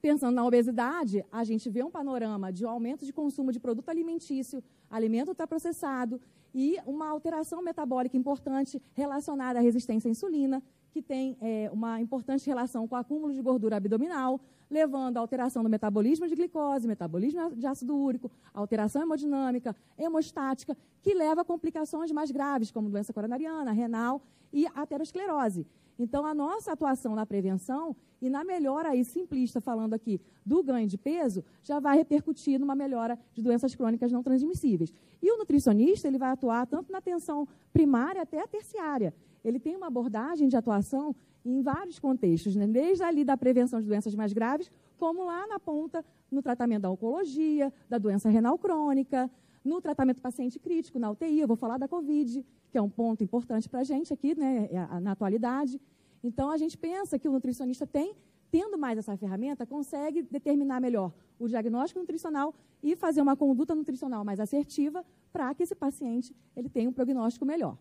Pensando 0.00 0.34
na 0.34 0.46
obesidade, 0.46 1.22
a 1.30 1.44
gente 1.44 1.68
vê 1.68 1.82
um 1.82 1.90
panorama 1.90 2.50
de 2.50 2.64
um 2.64 2.70
aumento 2.70 3.04
de 3.04 3.12
consumo 3.12 3.52
de 3.52 3.60
produto 3.60 3.90
alimentício, 3.90 4.64
alimento 4.90 5.28
ultraprocessado 5.28 6.18
e 6.54 6.78
uma 6.86 7.06
alteração 7.08 7.62
metabólica 7.62 8.16
importante 8.16 8.80
relacionada 8.94 9.58
à 9.58 9.62
resistência 9.62 10.08
à 10.08 10.10
insulina, 10.10 10.62
que 10.90 11.00
tem 11.00 11.36
é, 11.40 11.70
uma 11.72 12.00
importante 12.00 12.46
relação 12.46 12.86
com 12.86 12.94
o 12.94 12.98
acúmulo 12.98 13.32
de 13.32 13.40
gordura 13.40 13.76
abdominal, 13.76 14.40
levando 14.68 15.16
à 15.16 15.20
alteração 15.20 15.62
do 15.62 15.68
metabolismo 15.68 16.28
de 16.28 16.34
glicose, 16.34 16.86
metabolismo 16.86 17.54
de 17.54 17.66
ácido 17.66 17.96
úrico, 17.96 18.30
alteração 18.52 19.02
hemodinâmica, 19.02 19.74
hemostática, 19.98 20.76
que 21.02 21.14
leva 21.14 21.42
a 21.42 21.44
complicações 21.44 22.10
mais 22.12 22.30
graves, 22.30 22.70
como 22.70 22.88
doença 22.88 23.12
coronariana, 23.12 23.72
renal 23.72 24.22
e 24.52 24.66
aterosclerose. 24.74 25.66
Então, 25.98 26.24
a 26.24 26.32
nossa 26.32 26.72
atuação 26.72 27.14
na 27.14 27.26
prevenção 27.26 27.94
e 28.22 28.30
na 28.30 28.42
melhora 28.42 28.90
aí 28.90 29.04
simplista, 29.04 29.60
falando 29.60 29.92
aqui 29.92 30.20
do 30.46 30.62
ganho 30.62 30.86
de 30.88 30.96
peso, 30.96 31.44
já 31.62 31.78
vai 31.78 31.98
repercutir 31.98 32.58
numa 32.58 32.74
melhora 32.74 33.18
de 33.34 33.42
doenças 33.42 33.74
crônicas 33.74 34.10
não 34.10 34.22
transmissíveis. 34.22 34.94
E 35.22 35.30
o 35.30 35.36
nutricionista, 35.36 36.08
ele 36.08 36.16
vai 36.16 36.30
atuar 36.30 36.66
tanto 36.66 36.90
na 36.90 36.98
atenção 36.98 37.46
primária 37.72 38.22
até 38.22 38.40
a 38.40 38.46
terciária 38.46 39.14
ele 39.44 39.58
tem 39.58 39.76
uma 39.76 39.86
abordagem 39.86 40.48
de 40.48 40.56
atuação 40.56 41.14
em 41.44 41.62
vários 41.62 41.98
contextos, 41.98 42.54
né? 42.54 42.66
desde 42.66 43.02
ali 43.02 43.24
da 43.24 43.36
prevenção 43.36 43.80
de 43.80 43.86
doenças 43.86 44.14
mais 44.14 44.32
graves, 44.32 44.70
como 44.98 45.24
lá 45.24 45.46
na 45.46 45.58
ponta, 45.58 46.04
no 46.30 46.42
tratamento 46.42 46.82
da 46.82 46.90
oncologia, 46.90 47.72
da 47.88 47.98
doença 47.98 48.28
renal 48.28 48.58
crônica, 48.58 49.30
no 49.64 49.80
tratamento 49.80 50.16
do 50.16 50.22
paciente 50.22 50.58
crítico, 50.58 50.98
na 50.98 51.10
UTI, 51.10 51.40
eu 51.40 51.48
vou 51.48 51.56
falar 51.56 51.78
da 51.78 51.88
Covid, 51.88 52.44
que 52.70 52.78
é 52.78 52.82
um 52.82 52.88
ponto 52.88 53.22
importante 53.24 53.68
para 53.68 53.80
a 53.80 53.84
gente 53.84 54.12
aqui, 54.12 54.38
né, 54.38 54.68
é 54.70 55.00
na 55.00 55.12
atualidade. 55.12 55.80
Então, 56.22 56.50
a 56.50 56.56
gente 56.56 56.76
pensa 56.76 57.18
que 57.18 57.28
o 57.28 57.32
nutricionista 57.32 57.86
tem, 57.86 58.14
tendo 58.50 58.78
mais 58.78 58.98
essa 58.98 59.16
ferramenta, 59.16 59.66
consegue 59.66 60.22
determinar 60.22 60.80
melhor 60.80 61.12
o 61.38 61.48
diagnóstico 61.48 62.00
nutricional 62.00 62.54
e 62.82 62.94
fazer 62.96 63.22
uma 63.22 63.36
conduta 63.36 63.74
nutricional 63.74 64.24
mais 64.24 64.40
assertiva 64.40 65.04
para 65.32 65.54
que 65.54 65.62
esse 65.62 65.74
paciente 65.74 66.34
ele 66.54 66.68
tenha 66.68 66.88
um 66.88 66.92
prognóstico 66.92 67.44
melhor. 67.44 67.78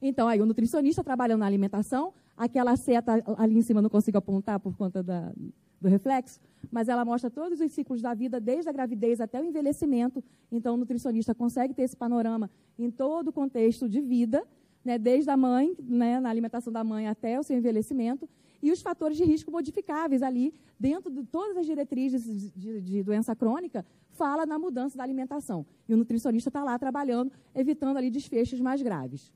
Então, 0.00 0.28
aí 0.28 0.40
o 0.40 0.46
nutricionista 0.46 1.02
trabalhando 1.02 1.40
na 1.40 1.46
alimentação, 1.46 2.12
aquela 2.36 2.76
seta 2.76 3.22
ali 3.36 3.58
em 3.58 3.62
cima 3.62 3.82
não 3.82 3.90
consigo 3.90 4.16
apontar 4.16 4.60
por 4.60 4.76
conta 4.76 5.02
da, 5.02 5.32
do 5.80 5.88
reflexo, 5.88 6.40
mas 6.70 6.88
ela 6.88 7.04
mostra 7.04 7.30
todos 7.30 7.60
os 7.60 7.72
ciclos 7.72 8.00
da 8.00 8.14
vida, 8.14 8.40
desde 8.40 8.68
a 8.68 8.72
gravidez 8.72 9.20
até 9.20 9.40
o 9.40 9.44
envelhecimento. 9.44 10.22
Então, 10.50 10.74
o 10.74 10.76
nutricionista 10.76 11.34
consegue 11.34 11.74
ter 11.74 11.82
esse 11.82 11.96
panorama 11.96 12.50
em 12.78 12.90
todo 12.90 13.28
o 13.28 13.32
contexto 13.32 13.88
de 13.88 14.00
vida, 14.00 14.44
né, 14.84 14.98
desde 14.98 15.30
a 15.30 15.36
mãe, 15.36 15.76
né, 15.80 16.20
na 16.20 16.30
alimentação 16.30 16.72
da 16.72 16.84
mãe 16.84 17.08
até 17.08 17.38
o 17.38 17.42
seu 17.42 17.56
envelhecimento, 17.56 18.28
e 18.62 18.72
os 18.72 18.82
fatores 18.82 19.16
de 19.16 19.24
risco 19.24 19.50
modificáveis 19.50 20.22
ali, 20.22 20.52
dentro 20.78 21.10
de 21.12 21.22
todas 21.24 21.56
as 21.56 21.66
diretrizes 21.66 22.52
de, 22.54 22.80
de 22.80 23.02
doença 23.02 23.34
crônica, 23.34 23.84
fala 24.10 24.44
na 24.44 24.58
mudança 24.58 24.96
da 24.96 25.04
alimentação. 25.04 25.64
E 25.88 25.94
o 25.94 25.96
nutricionista 25.96 26.50
está 26.50 26.64
lá 26.64 26.76
trabalhando, 26.76 27.30
evitando 27.54 27.96
ali 27.96 28.10
desfechos 28.10 28.60
mais 28.60 28.82
graves. 28.82 29.32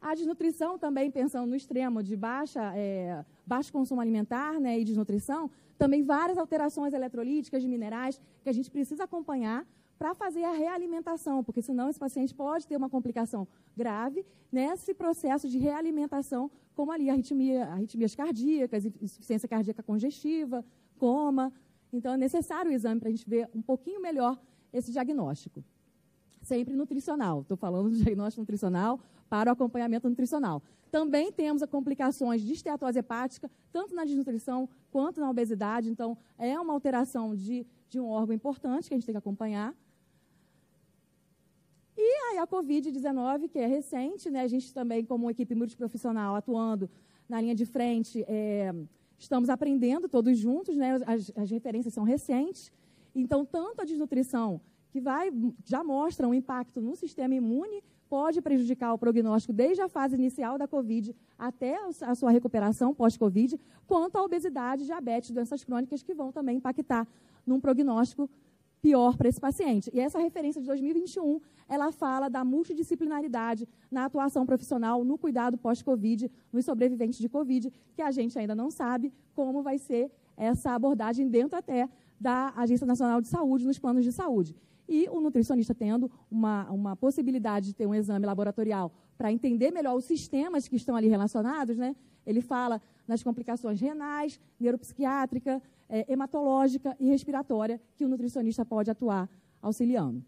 A 0.00 0.14
desnutrição 0.14 0.78
também, 0.78 1.10
pensando 1.10 1.48
no 1.48 1.56
extremo 1.56 2.02
de 2.02 2.16
baixa, 2.16 2.72
é, 2.76 3.24
baixo 3.46 3.72
consumo 3.72 4.00
alimentar 4.00 4.60
né, 4.60 4.78
e 4.78 4.84
desnutrição, 4.84 5.50
também 5.76 6.02
várias 6.02 6.38
alterações 6.38 6.92
eletrolíticas 6.92 7.62
de 7.62 7.68
minerais 7.68 8.20
que 8.42 8.48
a 8.48 8.52
gente 8.52 8.70
precisa 8.70 9.04
acompanhar 9.04 9.66
para 9.98 10.14
fazer 10.14 10.44
a 10.44 10.52
realimentação, 10.52 11.42
porque 11.42 11.60
senão 11.60 11.90
esse 11.90 11.98
paciente 11.98 12.32
pode 12.32 12.66
ter 12.66 12.76
uma 12.76 12.88
complicação 12.88 13.46
grave 13.76 14.24
nesse 14.50 14.94
processo 14.94 15.48
de 15.48 15.58
realimentação, 15.58 16.50
como 16.74 16.92
ali 16.92 17.10
arritmia, 17.10 17.64
arritmias 17.64 18.14
cardíacas, 18.14 18.84
insuficiência 18.84 19.48
cardíaca 19.48 19.82
congestiva, 19.82 20.64
coma. 20.98 21.52
Então, 21.92 22.14
é 22.14 22.16
necessário 22.16 22.70
o 22.70 22.74
exame 22.74 23.00
para 23.00 23.08
a 23.08 23.12
gente 23.12 23.28
ver 23.28 23.48
um 23.52 23.60
pouquinho 23.60 24.00
melhor 24.00 24.40
esse 24.72 24.92
diagnóstico. 24.92 25.64
Sempre 26.42 26.76
nutricional. 26.76 27.40
Estou 27.40 27.56
falando 27.56 27.90
do 27.90 27.96
diagnóstico 27.96 28.40
nutricional 28.40 29.00
para 29.28 29.50
o 29.50 29.52
acompanhamento 29.52 30.08
nutricional. 30.08 30.62
Também 30.90 31.30
temos 31.30 31.62
complicações 31.66 32.40
de 32.42 32.52
esteatose 32.52 32.98
hepática, 32.98 33.50
tanto 33.70 33.94
na 33.94 34.04
desnutrição 34.04 34.68
quanto 34.90 35.20
na 35.20 35.28
obesidade. 35.28 35.90
Então, 35.90 36.16
é 36.38 36.58
uma 36.58 36.72
alteração 36.72 37.34
de, 37.34 37.66
de 37.88 38.00
um 38.00 38.08
órgão 38.08 38.34
importante 38.34 38.88
que 38.88 38.94
a 38.94 38.96
gente 38.96 39.06
tem 39.06 39.12
que 39.12 39.18
acompanhar. 39.18 39.74
E 41.96 42.30
aí 42.30 42.38
a 42.38 42.46
Covid-19, 42.46 43.48
que 43.48 43.58
é 43.58 43.66
recente, 43.66 44.30
né? 44.30 44.42
a 44.42 44.48
gente 44.48 44.72
também, 44.72 45.04
como 45.04 45.30
equipe 45.30 45.54
multiprofissional, 45.54 46.36
atuando 46.36 46.88
na 47.28 47.40
linha 47.40 47.54
de 47.54 47.66
frente, 47.66 48.24
é, 48.26 48.72
estamos 49.18 49.50
aprendendo 49.50 50.08
todos 50.08 50.38
juntos, 50.38 50.76
né? 50.76 50.94
as, 51.06 51.30
as 51.36 51.50
referências 51.50 51.92
são 51.92 52.04
recentes. 52.04 52.72
Então, 53.14 53.44
tanto 53.44 53.82
a 53.82 53.84
desnutrição, 53.84 54.60
que 54.90 55.00
vai, 55.00 55.30
já 55.64 55.82
mostra 55.84 56.26
um 56.26 56.32
impacto 56.32 56.80
no 56.80 56.94
sistema 56.96 57.34
imune, 57.34 57.82
pode 58.08 58.40
prejudicar 58.40 58.92
o 58.92 58.98
prognóstico 58.98 59.52
desde 59.52 59.82
a 59.82 59.88
fase 59.88 60.14
inicial 60.14 60.56
da 60.58 60.66
Covid 60.66 61.14
até 61.38 61.78
a 62.02 62.14
sua 62.14 62.30
recuperação 62.30 62.94
pós-Covid, 62.94 63.60
quanto 63.86 64.16
a 64.16 64.22
obesidade, 64.22 64.84
diabetes, 64.84 65.30
doenças 65.30 65.62
crônicas 65.62 66.02
que 66.02 66.14
vão 66.14 66.32
também 66.32 66.56
impactar 66.56 67.06
num 67.46 67.60
prognóstico 67.60 68.28
pior 68.80 69.16
para 69.16 69.28
esse 69.28 69.40
paciente. 69.40 69.90
E 69.92 70.00
essa 70.00 70.18
referência 70.18 70.60
de 70.60 70.66
2021, 70.66 71.40
ela 71.68 71.90
fala 71.92 72.28
da 72.28 72.44
multidisciplinaridade 72.44 73.68
na 73.90 74.04
atuação 74.04 74.46
profissional 74.46 75.04
no 75.04 75.18
cuidado 75.18 75.58
pós-Covid, 75.58 76.30
nos 76.52 76.64
sobreviventes 76.64 77.18
de 77.18 77.28
Covid, 77.28 77.72
que 77.94 78.02
a 78.02 78.10
gente 78.10 78.38
ainda 78.38 78.54
não 78.54 78.70
sabe 78.70 79.12
como 79.34 79.62
vai 79.62 79.78
ser 79.78 80.10
essa 80.36 80.72
abordagem 80.72 81.28
dentro 81.28 81.58
até 81.58 81.88
da 82.20 82.52
Agência 82.56 82.86
Nacional 82.86 83.20
de 83.20 83.28
Saúde, 83.28 83.66
nos 83.66 83.78
planos 83.78 84.04
de 84.04 84.12
saúde. 84.12 84.56
E 84.88 85.06
o 85.10 85.20
nutricionista 85.20 85.74
tendo 85.74 86.10
uma, 86.30 86.70
uma 86.70 86.96
possibilidade 86.96 87.66
de 87.66 87.74
ter 87.74 87.86
um 87.86 87.94
exame 87.94 88.24
laboratorial 88.24 88.90
para 89.16 89.30
entender 89.30 89.70
melhor 89.70 89.94
os 89.94 90.04
sistemas 90.04 90.66
que 90.66 90.76
estão 90.76 90.96
ali 90.96 91.08
relacionados, 91.08 91.76
né? 91.76 91.94
Ele 92.24 92.40
fala 92.40 92.80
nas 93.06 93.22
complicações 93.22 93.80
renais, 93.80 94.40
neuropsiquiátrica, 94.58 95.62
é, 95.88 96.10
hematológica 96.12 96.96
e 97.00 97.08
respiratória 97.08 97.80
que 97.96 98.04
o 98.04 98.08
nutricionista 98.08 98.64
pode 98.64 98.90
atuar 98.90 99.28
auxiliando. 99.60 100.22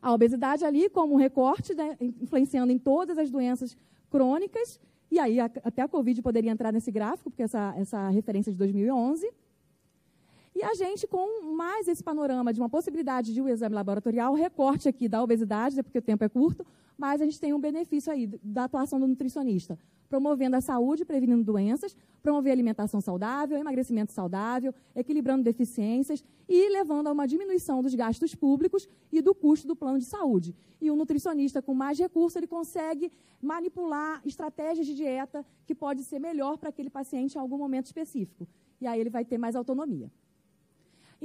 A 0.00 0.12
obesidade 0.12 0.64
ali 0.64 0.88
como 0.88 1.14
um 1.14 1.16
recorte, 1.16 1.74
né, 1.74 1.96
influenciando 2.00 2.72
em 2.72 2.78
todas 2.78 3.18
as 3.18 3.30
doenças 3.30 3.76
crônicas, 4.10 4.78
e 5.10 5.18
aí 5.18 5.40
a, 5.40 5.46
até 5.62 5.82
a 5.82 5.88
Covid 5.88 6.20
poderia 6.22 6.50
entrar 6.50 6.72
nesse 6.72 6.90
gráfico, 6.90 7.30
porque 7.30 7.42
essa, 7.42 7.74
essa 7.76 8.08
referência 8.10 8.50
é 8.50 8.52
de 8.52 8.58
2011. 8.58 9.30
E 10.54 10.62
a 10.62 10.72
gente, 10.74 11.06
com 11.08 11.42
mais 11.42 11.88
esse 11.88 12.02
panorama 12.02 12.52
de 12.52 12.60
uma 12.60 12.68
possibilidade 12.68 13.34
de 13.34 13.42
um 13.42 13.48
exame 13.48 13.74
laboratorial, 13.74 14.34
recorte 14.34 14.88
aqui 14.88 15.08
da 15.08 15.20
obesidade, 15.20 15.74
né, 15.74 15.82
porque 15.82 15.98
o 15.98 16.02
tempo 16.02 16.22
é 16.22 16.28
curto, 16.28 16.64
mas 16.96 17.20
a 17.20 17.24
gente 17.24 17.40
tem 17.40 17.52
um 17.52 17.58
benefício 17.58 18.12
aí 18.12 18.28
da 18.40 18.64
atuação 18.64 19.00
do 19.00 19.06
nutricionista, 19.08 19.76
promovendo 20.08 20.54
a 20.54 20.60
saúde, 20.60 21.04
prevenindo 21.04 21.42
doenças, 21.42 21.96
promover 22.22 22.52
alimentação 22.52 23.00
saudável, 23.00 23.58
emagrecimento 23.58 24.12
saudável, 24.12 24.72
equilibrando 24.94 25.42
deficiências 25.42 26.22
e 26.48 26.68
levando 26.68 27.08
a 27.08 27.12
uma 27.12 27.26
diminuição 27.26 27.82
dos 27.82 27.92
gastos 27.96 28.32
públicos 28.32 28.88
e 29.10 29.20
do 29.20 29.34
custo 29.34 29.66
do 29.66 29.74
plano 29.74 29.98
de 29.98 30.04
saúde. 30.04 30.54
E 30.80 30.88
o 30.88 30.94
nutricionista, 30.94 31.60
com 31.60 31.74
mais 31.74 31.98
recursos, 31.98 32.36
ele 32.36 32.46
consegue 32.46 33.10
manipular 33.42 34.22
estratégias 34.24 34.86
de 34.86 34.94
dieta 34.94 35.44
que 35.66 35.74
pode 35.74 36.04
ser 36.04 36.20
melhor 36.20 36.58
para 36.58 36.68
aquele 36.68 36.90
paciente 36.90 37.34
em 37.34 37.40
algum 37.40 37.58
momento 37.58 37.86
específico. 37.86 38.46
E 38.80 38.86
aí 38.86 39.00
ele 39.00 39.10
vai 39.10 39.24
ter 39.24 39.36
mais 39.36 39.56
autonomia. 39.56 40.10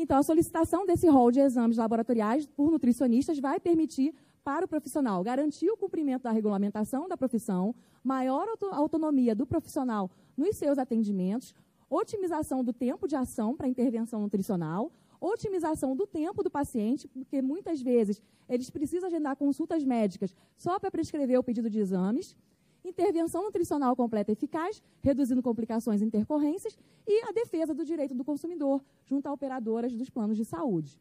Então, 0.01 0.17
a 0.17 0.23
solicitação 0.23 0.85
desse 0.85 1.09
rol 1.09 1.29
de 1.29 1.41
exames 1.41 1.75
laboratoriais 1.75 2.47
por 2.47 2.71
nutricionistas 2.71 3.38
vai 3.38 3.59
permitir 3.59 4.15
para 4.45 4.63
o 4.63 4.67
profissional 4.67 5.21
garantir 5.21 5.69
o 5.69 5.75
cumprimento 5.75 6.23
da 6.23 6.31
regulamentação 6.31 7.05
da 7.05 7.17
profissão, 7.17 7.75
maior 8.01 8.47
autonomia 8.71 9.35
do 9.35 9.45
profissional 9.45 10.09
nos 10.38 10.55
seus 10.55 10.77
atendimentos, 10.77 11.53
otimização 11.89 12.63
do 12.63 12.71
tempo 12.71 13.09
de 13.09 13.17
ação 13.17 13.57
para 13.57 13.67
intervenção 13.67 14.21
nutricional, 14.21 14.89
otimização 15.19 15.93
do 15.97 16.07
tempo 16.07 16.41
do 16.41 16.49
paciente, 16.49 17.05
porque 17.05 17.41
muitas 17.41 17.81
vezes 17.81 18.21
eles 18.47 18.69
precisam 18.69 19.07
agendar 19.07 19.35
consultas 19.35 19.83
médicas 19.83 20.33
só 20.55 20.79
para 20.79 20.89
prescrever 20.89 21.38
o 21.38 21.43
pedido 21.43 21.69
de 21.69 21.77
exames, 21.77 22.38
intervenção 22.83 23.43
nutricional 23.43 23.95
completa 23.95 24.31
e 24.31 24.33
eficaz, 24.33 24.81
reduzindo 25.01 25.41
complicações 25.41 26.01
e 26.01 26.05
intercorrências, 26.05 26.77
e 27.07 27.23
a 27.27 27.31
defesa 27.31 27.73
do 27.73 27.83
direito 27.83 28.15
do 28.15 28.23
consumidor, 28.23 28.83
junto 29.05 29.27
a 29.27 29.33
operadoras 29.33 29.93
dos 29.93 30.09
planos 30.09 30.37
de 30.37 30.45
saúde. 30.45 30.99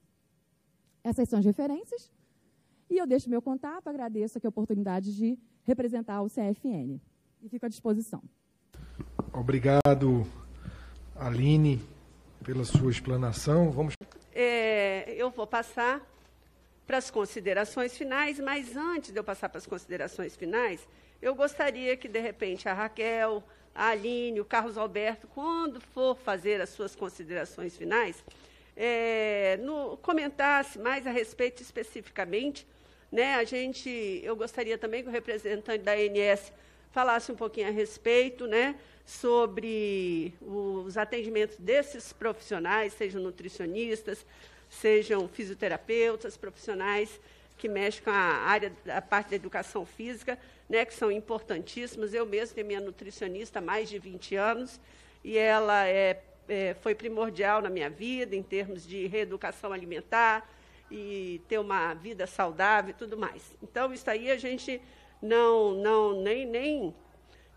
Essas 1.03 1.29
são 1.29 1.39
as 1.39 1.45
referências. 1.45 2.11
E 2.91 2.97
eu 2.97 3.07
deixo 3.07 3.29
meu 3.29 3.43
contato, 3.43 3.89
agradeço 3.89 4.39
aqui 4.39 4.47
a 4.47 4.51
oportunidade 4.51 5.15
de 5.15 5.39
representar 5.65 6.23
o 6.23 6.29
CFN. 6.29 7.01
E 7.43 7.49
fico 7.49 7.67
à 7.67 7.69
disposição. 7.69 8.23
Obrigado, 9.33 10.27
Aline, 11.15 11.81
pela 12.43 12.65
sua 12.65 12.91
explanação. 12.91 13.71
Vamos. 13.71 13.95
É, 14.33 15.13
eu 15.15 15.31
vou 15.31 15.47
passar 15.47 16.01
para 16.89 16.97
as 16.97 17.11
considerações 17.11 17.99
finais, 17.99 18.41
mas 18.41 18.75
antes 18.75 19.13
de 19.13 19.21
eu 19.21 19.23
passar 19.23 19.51
para 19.51 19.59
as 19.59 19.67
considerações 19.67 20.35
finais, 20.35 20.89
eu 21.21 21.35
gostaria 21.35 21.95
que, 21.99 22.09
de 22.09 22.19
repente, 22.19 22.67
a 22.67 22.73
Raquel, 22.73 23.45
a 23.75 23.89
Aline, 23.89 24.41
o 24.41 24.45
Carlos 24.45 24.79
Alberto, 24.79 25.29
quando 25.29 25.83
for 25.83 26.17
fazer 26.17 26.63
as 26.63 26.71
suas 26.71 26.97
considerações 26.97 27.77
finais, 27.77 28.25
é, 28.75 29.59
no, 29.61 29.99
comentasse 29.99 30.79
mais 30.79 31.07
a 31.07 31.11
respeito 31.11 31.61
especificamente. 31.61 32.67
Né, 33.13 33.35
a 33.35 33.45
gente, 33.45 34.21
eu 34.23 34.35
gostaria 34.35 34.79
também 34.79 35.03
que 35.03 35.11
o 35.11 35.13
representante 35.13 35.85
da 35.85 35.93
ANS 35.93 36.53
falasse 36.91 37.31
um 37.31 37.37
pouquinho 37.37 37.69
a 37.69 37.71
respeito 37.71 38.47
né, 38.47 38.77
sobre 39.05 40.33
os 40.41 40.97
atendimentos 40.97 41.57
desses 41.59 42.15
profissionais, 42.15 42.95
sejam 42.95 43.21
nutricionistas, 43.21 44.25
sejam 44.69 45.29
fisioterapeutas, 45.29 46.37
profissionais 46.37 47.21
que 47.57 47.69
mexem 47.69 48.05
com 48.05 48.11
a 48.11 48.15
área, 48.15 48.73
a 48.89 49.03
parte 49.03 49.31
da 49.31 49.37
educação 49.37 49.85
física, 49.85 50.39
né, 50.69 50.85
que 50.85 50.95
são 50.95 51.11
importantíssimas. 51.11 52.15
Eu 52.15 52.25
mesma 52.25 52.55
tenho 52.55 52.67
minha 52.67 52.81
nutricionista 52.81 53.59
há 53.59 53.63
mais 53.63 53.89
de 53.89 53.99
20 53.99 54.37
anos 54.37 54.81
e 55.25 55.37
ela 55.37 55.87
é, 55.87 56.23
é, 56.49 56.75
foi 56.75 56.95
primordial 56.95 57.61
na 57.61 57.69
minha 57.69 57.91
vida 57.91 58.37
em 58.37 58.43
termos 58.43 58.87
de 58.87 59.07
reeducação 59.07 59.73
alimentar 59.73 60.49
e 60.91 61.43
ter 61.49 61.59
uma 61.59 61.95
vida 61.95 62.27
saudável 62.27 62.91
e 62.91 62.95
tudo 62.95 63.17
mais. 63.19 63.55
Então, 63.63 63.93
isso 63.93 64.09
aí 64.09 64.31
a 64.31 64.37
gente 64.37 64.81
não, 65.21 65.73
não 65.73 66.23
nem, 66.23 66.47
nem, 66.47 66.95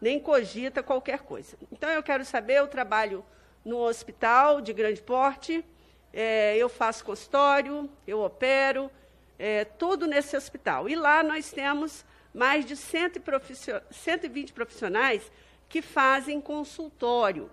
nem 0.02 0.19
cogita 0.19 0.84
qualquer 0.84 1.19
coisa. 1.19 1.56
Então, 1.71 1.89
eu 1.89 2.04
quero 2.04 2.26
saber 2.26 2.62
o 2.62 2.67
trabalho 2.67 3.24
no 3.63 3.78
hospital 3.78 4.60
de 4.60 4.74
grande 4.74 5.02
porte, 5.02 5.63
é, 6.13 6.58
eu 6.58 6.67
faço 6.69 7.06
consultório, 7.06 7.89
eu 8.06 8.21
opero, 8.21 8.91
é, 9.39 9.65
tudo 9.65 10.06
nesse 10.08 10.36
hospital. 10.36 10.88
E 10.88 10.95
lá 10.95 11.24
nós 11.24 11.52
temos 11.52 12.06
mais 12.34 12.65
de 12.65 12.76
120 12.76 14.54
profissionais 14.54 15.32
que 15.67 15.82
fazem 15.82 16.39
consultório. 16.39 17.50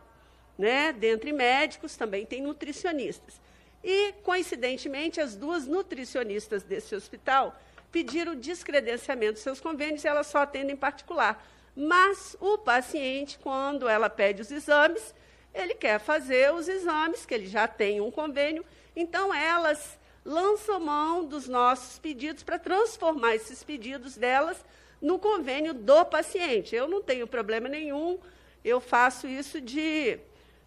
Né? 0.57 0.93
Dentre 0.93 1.33
médicos, 1.33 1.97
também 1.97 2.27
tem 2.27 2.43
nutricionistas. 2.43 3.41
E, 3.83 4.13
coincidentemente, 4.25 5.21
as 5.21 5.37
duas 5.37 5.67
nutricionistas 5.67 6.63
desse 6.65 6.95
hospital 6.95 7.57
pediram 7.93 8.35
descredenciamento 8.35 9.35
dos 9.35 9.43
seus 9.43 9.61
convênios 9.61 10.05
e 10.05 10.09
elas 10.09 10.27
só 10.27 10.39
atendem 10.39 10.77
particular. 10.77 11.43
Mas 11.75 12.37
o 12.41 12.59
paciente, 12.59 13.39
quando 13.39 13.89
ela 13.89 14.11
pede 14.11 14.43
os 14.43 14.51
exames, 14.51 15.15
ele 15.55 15.75
quer 15.75 15.99
fazer 15.99 16.53
os 16.53 16.69
exames, 16.69 17.27
que 17.27 17.35
ele 17.35 17.47
já 17.47 17.67
tem 17.67 18.01
um 18.01 18.11
convênio, 18.11 18.65
então 18.95 19.35
elas 19.35 19.99
lançam 20.25 20.79
mão 20.79 21.25
dos 21.25 21.49
nossos 21.49 21.99
pedidos 21.99 22.43
para 22.43 22.59
transformar 22.59 23.35
esses 23.35 23.63
pedidos 23.63 24.17
delas 24.17 24.63
no 25.01 25.19
convênio 25.19 25.73
do 25.73 26.05
paciente. 26.05 26.75
Eu 26.75 26.87
não 26.87 27.03
tenho 27.03 27.27
problema 27.27 27.69
nenhum, 27.69 28.19
eu 28.65 28.81
faço 28.81 29.27
isso 29.27 29.61
de, 29.61 30.19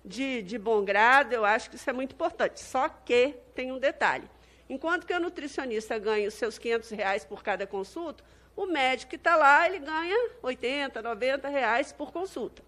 de, 0.04 0.42
de 0.42 0.58
bom 0.58 0.84
grado, 0.84 1.34
eu 1.34 1.46
acho 1.46 1.70
que 1.70 1.76
isso 1.76 1.90
é 1.90 1.94
muito 1.94 2.14
importante. 2.14 2.60
Só 2.62 2.90
que 2.90 3.36
tem 3.54 3.72
um 3.72 3.78
detalhe. 3.78 4.28
Enquanto 4.70 5.06
que 5.06 5.14
o 5.14 5.20
nutricionista 5.20 6.00
ganha 6.00 6.28
os 6.28 6.34
seus 6.34 6.58
500 6.58 6.90
reais 6.92 7.26
por 7.26 7.44
cada 7.44 7.68
consulta, 7.68 8.24
o 8.56 8.66
médico 8.66 9.12
que 9.12 9.16
está 9.16 9.36
lá, 9.36 9.68
ele 9.68 9.80
ganha 9.80 10.32
80, 10.42 11.02
90 11.02 11.50
reais 11.50 11.92
por 11.92 12.12
consulta. 12.12 12.64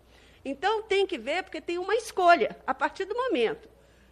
Então, 0.46 0.84
tem 0.84 1.08
que 1.08 1.18
ver, 1.18 1.44
porque 1.44 1.62
tem 1.62 1.78
uma 1.78 1.96
escolha. 1.96 2.58
A 2.68 2.74
partir 2.74 3.06
do 3.06 3.16
momento 3.16 3.70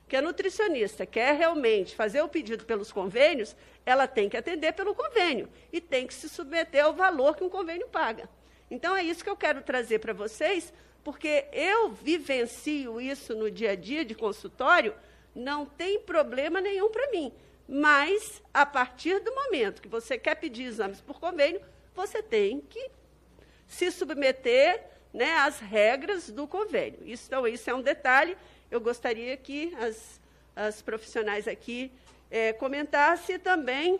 que 0.07 0.15
a 0.15 0.21
nutricionista 0.21 1.05
quer 1.05 1.35
realmente 1.35 1.95
fazer 1.95 2.21
o 2.21 2.27
pedido 2.27 2.65
pelos 2.65 2.91
convênios, 2.91 3.55
ela 3.85 4.07
tem 4.07 4.27
que 4.27 4.35
atender 4.35 4.73
pelo 4.73 4.93
convênio 4.93 5.47
e 5.71 5.79
tem 5.79 6.05
que 6.05 6.13
se 6.13 6.27
submeter 6.27 6.83
ao 6.83 6.93
valor 6.93 7.35
que 7.35 7.43
um 7.43 7.49
convênio 7.49 7.87
paga. 7.87 8.29
Então, 8.69 8.95
é 8.95 9.03
isso 9.03 9.23
que 9.23 9.29
eu 9.29 9.37
quero 9.37 9.61
trazer 9.61 9.99
para 9.99 10.13
vocês, 10.13 10.73
porque 11.03 11.45
eu 11.51 11.89
vivencio 11.91 12.99
isso 13.01 13.35
no 13.35 13.49
dia 13.49 13.71
a 13.71 13.75
dia 13.75 14.05
de 14.05 14.13
consultório, 14.13 14.93
não 15.33 15.65
tem 15.65 15.99
problema 16.01 16.61
nenhum 16.61 16.91
para 16.91 17.09
mim. 17.11 17.33
Mas, 17.67 18.41
a 18.53 18.65
partir 18.65 19.19
do 19.19 19.33
momento 19.33 19.81
que 19.81 19.87
você 19.87 20.17
quer 20.17 20.35
pedir 20.35 20.63
exames 20.63 20.99
por 20.99 21.19
convênio, 21.19 21.61
você 21.95 22.21
tem 22.21 22.59
que 22.61 22.91
se 23.65 23.89
submeter 23.91 24.83
né, 25.13 25.35
às 25.39 25.59
regras 25.59 26.29
do 26.29 26.47
convênio. 26.47 26.99
Isso, 27.05 27.25
então, 27.27 27.47
isso 27.47 27.69
é 27.69 27.73
um 27.73 27.81
detalhe. 27.81 28.37
Eu 28.69 28.79
gostaria 28.79 29.35
que 29.37 29.75
as, 29.75 30.19
as 30.55 30.81
profissionais 30.81 31.47
aqui 31.47 31.91
é, 32.29 32.53
comentassem 32.53 33.37
também 33.37 33.99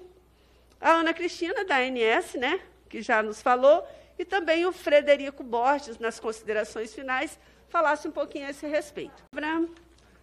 a 0.80 0.92
Ana 0.92 1.14
Cristina, 1.14 1.64
da 1.64 1.78
ANS, 1.78 2.34
né, 2.36 2.60
que 2.90 3.02
já 3.02 3.22
nos 3.22 3.42
falou, 3.42 3.86
e 4.18 4.26
também 4.26 4.66
o 4.66 4.72
Frederico 4.72 5.44
Borges, 5.44 6.00
nas 6.00 6.20
considerações 6.20 6.94
finais, 6.94 7.40
falasse 7.70 8.08
um 8.08 8.12
pouquinho 8.12 8.48
a 8.48 8.50
esse 8.50 8.66
respeito. 8.68 9.24
Para 9.32 9.64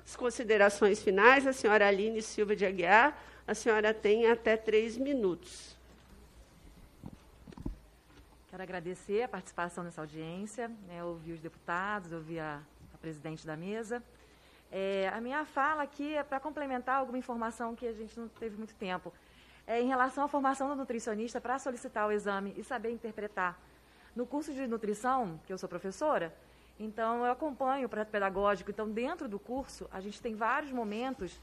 as 0.05 0.17
considerações 0.17 1.03
finais, 1.03 1.47
a 1.47 1.53
senhora 1.53 1.87
Aline 1.87 2.23
Silva 2.23 2.57
de 2.57 2.67
Aguiar, 2.67 3.17
a 3.47 3.55
senhora 3.55 3.95
tem 3.95 4.27
até 4.27 4.57
três 4.57 4.97
minutos. 4.97 5.78
Quero 8.49 8.63
agradecer 8.63 9.25
a 9.25 9.29
participação 9.29 9.85
nessa 9.85 10.01
audiência, 10.01 10.69
né, 10.87 11.05
ouvir 11.05 11.33
os 11.33 11.41
deputados, 11.41 12.13
ouvir 12.13 12.41
a, 12.41 12.63
a 12.95 12.97
presidente 12.97 13.47
da 13.47 13.55
mesa. 13.55 14.03
É, 14.73 15.11
a 15.13 15.21
minha 15.21 15.45
fala 15.45 15.83
aqui 15.83 16.15
é 16.15 16.23
para 16.23 16.41
complementar 16.41 16.97
alguma 16.97 17.19
informação 17.19 17.77
que 17.77 17.87
a 17.87 17.93
gente 17.93 18.19
não 18.19 18.27
teve 18.27 18.57
muito 18.57 18.75
tempo. 18.75 19.13
É, 19.67 19.83
em 19.83 19.87
relação 19.87 20.25
à 20.25 20.29
formação 20.29 20.67
do 20.67 20.77
nutricionista 20.77 21.39
para 21.43 21.59
solicitar 21.59 22.09
o 22.09 22.11
exame 22.11 22.55
e 22.57 22.65
saber 22.65 22.91
interpretar. 22.91 23.61
No 24.17 24.25
curso 24.25 24.55
de 24.55 24.67
nutrição, 24.67 25.39
que 25.47 25.53
eu 25.53 25.59
sou 25.59 25.69
professora, 25.69 26.35
então 26.81 27.27
eu 27.27 27.31
acompanho 27.31 27.85
o 27.85 27.89
projeto 27.89 28.09
pedagógico. 28.09 28.71
Então, 28.71 28.91
dentro 28.91 29.29
do 29.29 29.39
curso, 29.39 29.87
a 29.93 30.01
gente 30.01 30.23
tem 30.23 30.35
vários 30.35 30.73
momentos 30.73 31.39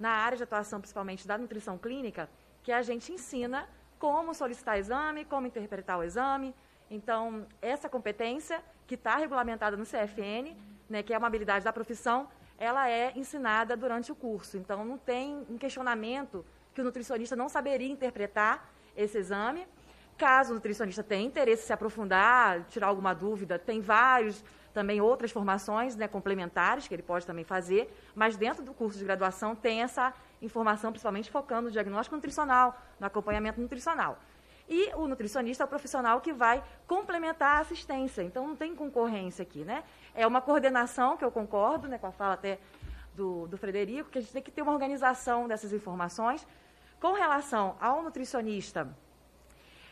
na 0.00 0.08
área 0.08 0.38
de 0.38 0.44
atuação, 0.44 0.80
principalmente 0.80 1.28
da 1.28 1.36
nutrição 1.36 1.76
clínica, 1.76 2.30
que 2.62 2.72
a 2.72 2.80
gente 2.80 3.12
ensina 3.12 3.68
como 3.98 4.34
solicitar 4.34 4.78
exame, 4.78 5.24
como 5.24 5.46
interpretar 5.46 5.98
o 5.98 6.02
exame. 6.02 6.54
Então, 6.90 7.46
essa 7.60 7.88
competência, 7.88 8.62
que 8.86 8.94
está 8.94 9.16
regulamentada 9.16 9.76
no 9.76 9.84
CFN, 9.84 10.56
né, 10.88 11.02
que 11.02 11.12
é 11.12 11.18
uma 11.18 11.26
habilidade 11.26 11.64
da 11.64 11.72
profissão, 11.72 12.28
ela 12.58 12.88
é 12.88 13.12
ensinada 13.16 13.76
durante 13.76 14.12
o 14.12 14.14
curso. 14.14 14.56
Então, 14.56 14.84
não 14.84 14.96
tem 14.96 15.44
um 15.50 15.58
questionamento 15.58 16.44
que 16.72 16.80
o 16.80 16.84
nutricionista 16.84 17.34
não 17.34 17.48
saberia 17.48 17.90
interpretar 17.90 18.70
esse 18.96 19.18
exame. 19.18 19.66
Caso 20.16 20.52
o 20.52 20.54
nutricionista 20.54 21.02
tenha 21.02 21.26
interesse 21.26 21.64
em 21.64 21.66
se 21.66 21.72
aprofundar, 21.72 22.64
tirar 22.68 22.86
alguma 22.86 23.14
dúvida, 23.14 23.58
tem 23.58 23.80
vários 23.80 24.42
também 24.72 25.00
outras 25.00 25.30
formações 25.30 25.96
né, 25.96 26.06
complementares 26.06 26.86
que 26.86 26.94
ele 26.94 27.02
pode 27.02 27.26
também 27.26 27.44
fazer, 27.44 27.90
mas 28.14 28.36
dentro 28.36 28.62
do 28.62 28.74
curso 28.74 28.98
de 28.98 29.04
graduação 29.04 29.54
tem 29.54 29.82
essa 29.82 30.12
informação, 30.42 30.90
principalmente 30.90 31.30
focando 31.30 31.62
no 31.62 31.70
diagnóstico 31.70 32.14
nutricional, 32.14 32.76
no 33.00 33.06
acompanhamento 33.06 33.60
nutricional. 33.60 34.18
E 34.68 34.92
o 34.94 35.06
nutricionista 35.06 35.62
é 35.62 35.66
o 35.66 35.68
profissional 35.68 36.20
que 36.20 36.32
vai 36.32 36.62
complementar 36.86 37.58
a 37.58 37.60
assistência. 37.60 38.22
Então, 38.22 38.46
não 38.48 38.56
tem 38.56 38.74
concorrência 38.74 39.42
aqui, 39.42 39.64
né? 39.64 39.84
É 40.14 40.26
uma 40.26 40.40
coordenação, 40.40 41.16
que 41.16 41.24
eu 41.24 41.30
concordo 41.30 41.86
né, 41.86 41.98
com 41.98 42.08
a 42.08 42.12
fala 42.12 42.34
até 42.34 42.58
do, 43.14 43.46
do 43.46 43.56
Frederico, 43.56 44.10
que 44.10 44.18
a 44.18 44.20
gente 44.20 44.32
tem 44.32 44.42
que 44.42 44.50
ter 44.50 44.62
uma 44.62 44.72
organização 44.72 45.46
dessas 45.46 45.72
informações. 45.72 46.46
Com 47.00 47.12
relação 47.12 47.76
ao 47.80 48.02
nutricionista, 48.02 48.88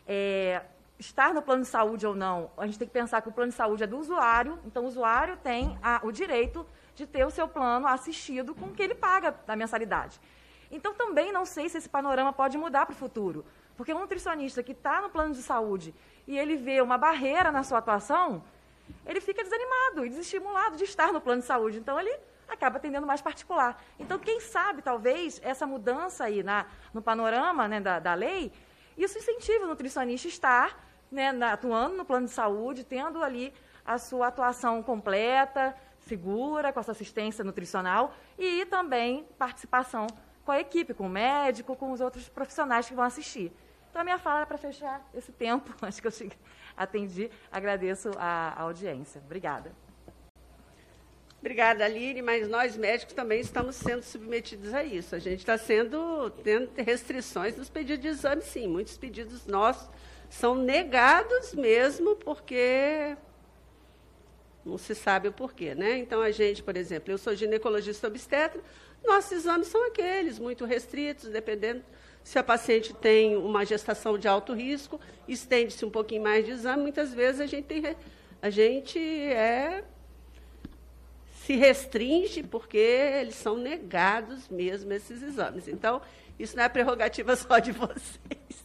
é, 0.06 0.62
estar 0.98 1.32
no 1.32 1.42
plano 1.42 1.62
de 1.62 1.68
saúde 1.68 2.06
ou 2.06 2.14
não, 2.14 2.50
a 2.56 2.66
gente 2.66 2.78
tem 2.78 2.88
que 2.88 2.94
pensar 2.94 3.22
que 3.22 3.28
o 3.28 3.32
plano 3.32 3.50
de 3.50 3.56
saúde 3.56 3.84
é 3.84 3.86
do 3.86 3.98
usuário, 3.98 4.58
então 4.64 4.84
o 4.84 4.86
usuário 4.86 5.36
tem 5.36 5.78
a, 5.82 6.00
o 6.02 6.10
direito 6.10 6.66
de 6.94 7.06
ter 7.06 7.24
o 7.26 7.30
seu 7.30 7.48
plano 7.48 7.86
assistido 7.86 8.54
com 8.54 8.66
o 8.66 8.72
que 8.72 8.82
ele 8.82 8.94
paga 8.94 9.34
da 9.46 9.56
mensalidade. 9.56 10.20
Então 10.70 10.94
também 10.94 11.32
não 11.32 11.44
sei 11.44 11.68
se 11.68 11.78
esse 11.78 11.88
panorama 11.88 12.32
pode 12.32 12.56
mudar 12.56 12.86
para 12.86 12.94
o 12.94 12.96
futuro, 12.96 13.44
porque 13.76 13.92
um 13.92 14.00
nutricionista 14.00 14.62
que 14.62 14.72
está 14.72 15.00
no 15.00 15.10
plano 15.10 15.34
de 15.34 15.42
saúde 15.42 15.94
e 16.26 16.38
ele 16.38 16.56
vê 16.56 16.80
uma 16.80 16.96
barreira 16.96 17.50
na 17.50 17.62
sua 17.62 17.78
atuação, 17.78 18.42
ele 19.06 19.20
fica 19.20 19.42
desanimado 19.42 20.04
e 20.04 20.08
desestimulado 20.08 20.76
de 20.76 20.84
estar 20.84 21.12
no 21.12 21.20
plano 21.20 21.40
de 21.40 21.46
saúde. 21.46 21.78
Então 21.78 21.98
ele 21.98 22.16
acaba 22.48 22.76
atendendo 22.76 23.06
mais 23.06 23.22
particular. 23.22 23.82
Então, 23.98 24.18
quem 24.18 24.38
sabe, 24.38 24.82
talvez, 24.82 25.40
essa 25.42 25.66
mudança 25.66 26.24
aí 26.24 26.42
na, 26.42 26.66
no 26.92 27.00
panorama 27.00 27.66
né, 27.66 27.80
da, 27.80 27.98
da 27.98 28.14
lei 28.14 28.52
isso 28.96 29.18
incentiva 29.18 29.64
o 29.64 29.68
nutricionista 29.68 30.28
a 30.28 30.30
estar 30.30 30.86
né, 31.10 31.32
na, 31.32 31.52
atuando 31.52 31.96
no 31.96 32.04
plano 32.04 32.26
de 32.26 32.32
saúde, 32.32 32.84
tendo 32.84 33.22
ali 33.22 33.52
a 33.84 33.98
sua 33.98 34.28
atuação 34.28 34.82
completa, 34.82 35.76
segura, 36.06 36.72
com 36.72 36.80
essa 36.80 36.92
assistência 36.92 37.44
nutricional 37.44 38.14
e 38.38 38.64
também 38.66 39.24
participação 39.38 40.06
com 40.44 40.52
a 40.52 40.60
equipe, 40.60 40.94
com 40.94 41.06
o 41.06 41.10
médico, 41.10 41.74
com 41.74 41.92
os 41.92 42.00
outros 42.00 42.28
profissionais 42.28 42.86
que 42.88 42.94
vão 42.94 43.04
assistir. 43.04 43.52
Então, 43.90 44.02
a 44.02 44.04
minha 44.04 44.18
fala 44.18 44.42
é 44.42 44.46
para 44.46 44.58
fechar 44.58 45.08
esse 45.14 45.32
tempo. 45.32 45.72
Acho 45.80 46.02
que 46.02 46.08
eu 46.08 46.30
atendi. 46.76 47.30
Agradeço 47.50 48.10
a, 48.18 48.52
a 48.56 48.62
audiência. 48.62 49.22
Obrigada. 49.24 49.72
Obrigada, 51.38 51.84
Aline, 51.84 52.22
mas 52.22 52.48
nós 52.48 52.74
médicos 52.74 53.14
também 53.14 53.38
estamos 53.38 53.76
sendo 53.76 54.02
submetidos 54.02 54.72
a 54.72 54.82
isso. 54.82 55.14
A 55.14 55.18
gente 55.18 55.40
está 55.40 55.58
sendo 55.58 56.30
tendo 56.42 56.70
restrições 56.74 57.56
nos 57.56 57.68
pedidos 57.68 58.00
de 58.00 58.08
exame, 58.08 58.40
sim. 58.40 58.66
Muitos 58.66 58.96
pedidos 58.96 59.46
nossos 59.46 59.88
são 60.30 60.54
negados 60.54 61.54
mesmo 61.54 62.16
porque 62.16 63.14
não 64.64 64.78
se 64.78 64.94
sabe 64.94 65.28
o 65.28 65.32
porquê, 65.32 65.74
né? 65.74 65.98
Então 65.98 66.20
a 66.20 66.30
gente, 66.30 66.62
por 66.62 66.76
exemplo, 66.76 67.12
eu 67.12 67.18
sou 67.18 67.34
ginecologista 67.34 68.06
obstetra, 68.06 68.60
nossos 69.04 69.32
exames 69.32 69.68
são 69.68 69.86
aqueles, 69.86 70.38
muito 70.38 70.64
restritos, 70.64 71.28
dependendo 71.28 71.82
se 72.22 72.38
a 72.38 72.42
paciente 72.42 72.94
tem 72.94 73.36
uma 73.36 73.66
gestação 73.66 74.18
de 74.18 74.26
alto 74.26 74.54
risco, 74.54 74.98
estende-se 75.28 75.84
um 75.84 75.90
pouquinho 75.90 76.22
mais 76.22 76.46
de 76.46 76.52
exame, 76.52 76.82
muitas 76.82 77.12
vezes 77.12 77.40
a 77.40 77.46
gente 77.46 77.66
tem 77.66 77.96
a 78.40 78.50
gente 78.50 78.98
é 78.98 79.84
se 81.44 81.54
restringe 81.56 82.42
porque 82.42 82.78
eles 82.78 83.34
são 83.34 83.56
negados 83.56 84.48
mesmo 84.48 84.92
esses 84.94 85.22
exames. 85.22 85.68
Então, 85.68 86.00
isso 86.38 86.56
não 86.56 86.64
é 86.64 86.68
prerrogativa 86.68 87.36
só 87.36 87.58
de 87.58 87.72
vocês. 87.72 88.64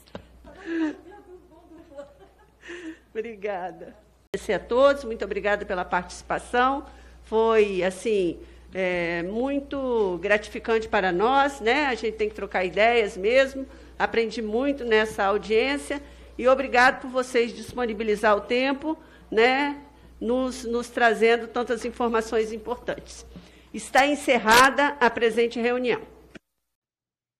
obrigada. 3.10 3.96
Agradecer 4.40 4.54
a 4.54 4.60
todos, 4.60 5.04
muito 5.04 5.26
obrigada 5.26 5.66
pela 5.66 5.84
participação. 5.84 6.86
Foi, 7.24 7.84
assim, 7.84 8.40
é, 8.74 9.22
muito 9.24 10.18
gratificante 10.22 10.88
para 10.88 11.12
nós, 11.12 11.60
né? 11.60 11.88
A 11.88 11.96
gente 11.96 12.16
tem 12.16 12.30
que 12.30 12.36
trocar 12.36 12.64
ideias 12.64 13.18
mesmo. 13.18 13.66
Aprendi 13.98 14.42
muito 14.42 14.86
nessa 14.86 15.26
audiência 15.26 16.02
e 16.38 16.48
obrigado 16.48 17.02
por 17.02 17.10
vocês 17.10 17.54
disponibilizar 17.54 18.36
o 18.38 18.42
tempo, 18.42 18.98
né? 19.30 19.82
nos, 20.20 20.64
nos 20.64 20.90
trazendo 20.90 21.48
tantas 21.48 21.84
informações 21.86 22.52
importantes. 22.54 23.26
Está 23.74 24.08
encerrada 24.08 24.98
a 25.00 25.10
presente 25.10 25.60
reunião. 25.60 26.02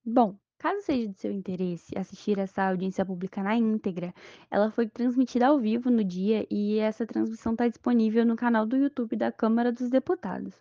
Bom, 0.06 0.38
caso 0.60 0.82
seja 0.82 1.08
de 1.08 1.18
seu 1.18 1.32
interesse 1.32 1.98
assistir 1.98 2.38
essa 2.38 2.68
audiência 2.70 3.06
pública 3.06 3.42
na 3.42 3.56
íntegra, 3.56 4.14
ela 4.52 4.70
foi 4.70 4.88
transmitida 4.88 5.48
ao 5.48 5.58
vivo 5.58 5.90
no 5.90 6.04
dia 6.04 6.46
e 6.52 6.78
essa 6.78 7.08
transmissão 7.08 7.54
está 7.54 7.68
disponível 7.68 8.26
no 8.26 8.36
canal 8.36 8.66
do 8.66 8.76
YouTube 8.76 9.16
da 9.16 9.32
Câmara 9.32 9.72
dos 9.72 9.90
Deputados. 9.90 10.54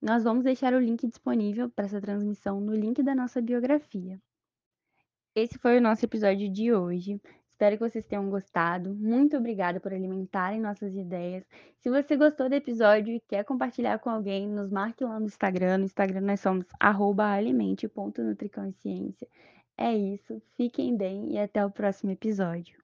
Nós 0.00 0.24
vamos 0.24 0.44
deixar 0.44 0.74
o 0.74 0.78
link 0.78 1.06
disponível 1.08 1.70
para 1.70 1.86
essa 1.86 2.00
transmissão 2.00 2.60
no 2.60 2.74
link 2.74 3.02
da 3.02 3.14
nossa 3.14 3.40
biografia. 3.40 4.20
Esse 5.34 5.58
foi 5.58 5.78
o 5.78 5.80
nosso 5.80 6.04
episódio 6.04 6.50
de 6.52 6.72
hoje. 6.72 7.20
Espero 7.60 7.76
que 7.76 7.90
vocês 7.90 8.06
tenham 8.06 8.30
gostado. 8.30 8.94
Muito 8.94 9.36
obrigada 9.36 9.78
por 9.78 9.92
alimentarem 9.92 10.58
nossas 10.58 10.96
ideias. 10.96 11.44
Se 11.82 11.90
você 11.90 12.16
gostou 12.16 12.48
do 12.48 12.54
episódio 12.54 13.12
e 13.12 13.20
quer 13.20 13.44
compartilhar 13.44 13.98
com 13.98 14.08
alguém, 14.08 14.48
nos 14.48 14.70
marque 14.70 15.04
lá 15.04 15.20
no 15.20 15.26
Instagram. 15.26 15.76
No 15.76 15.84
Instagram 15.84 16.22
nós 16.22 16.40
somos 16.40 16.64
alimente.nutriconsciência. 16.80 19.28
É 19.76 19.94
isso. 19.94 20.40
Fiquem 20.56 20.96
bem 20.96 21.34
e 21.34 21.38
até 21.38 21.62
o 21.62 21.70
próximo 21.70 22.12
episódio. 22.12 22.80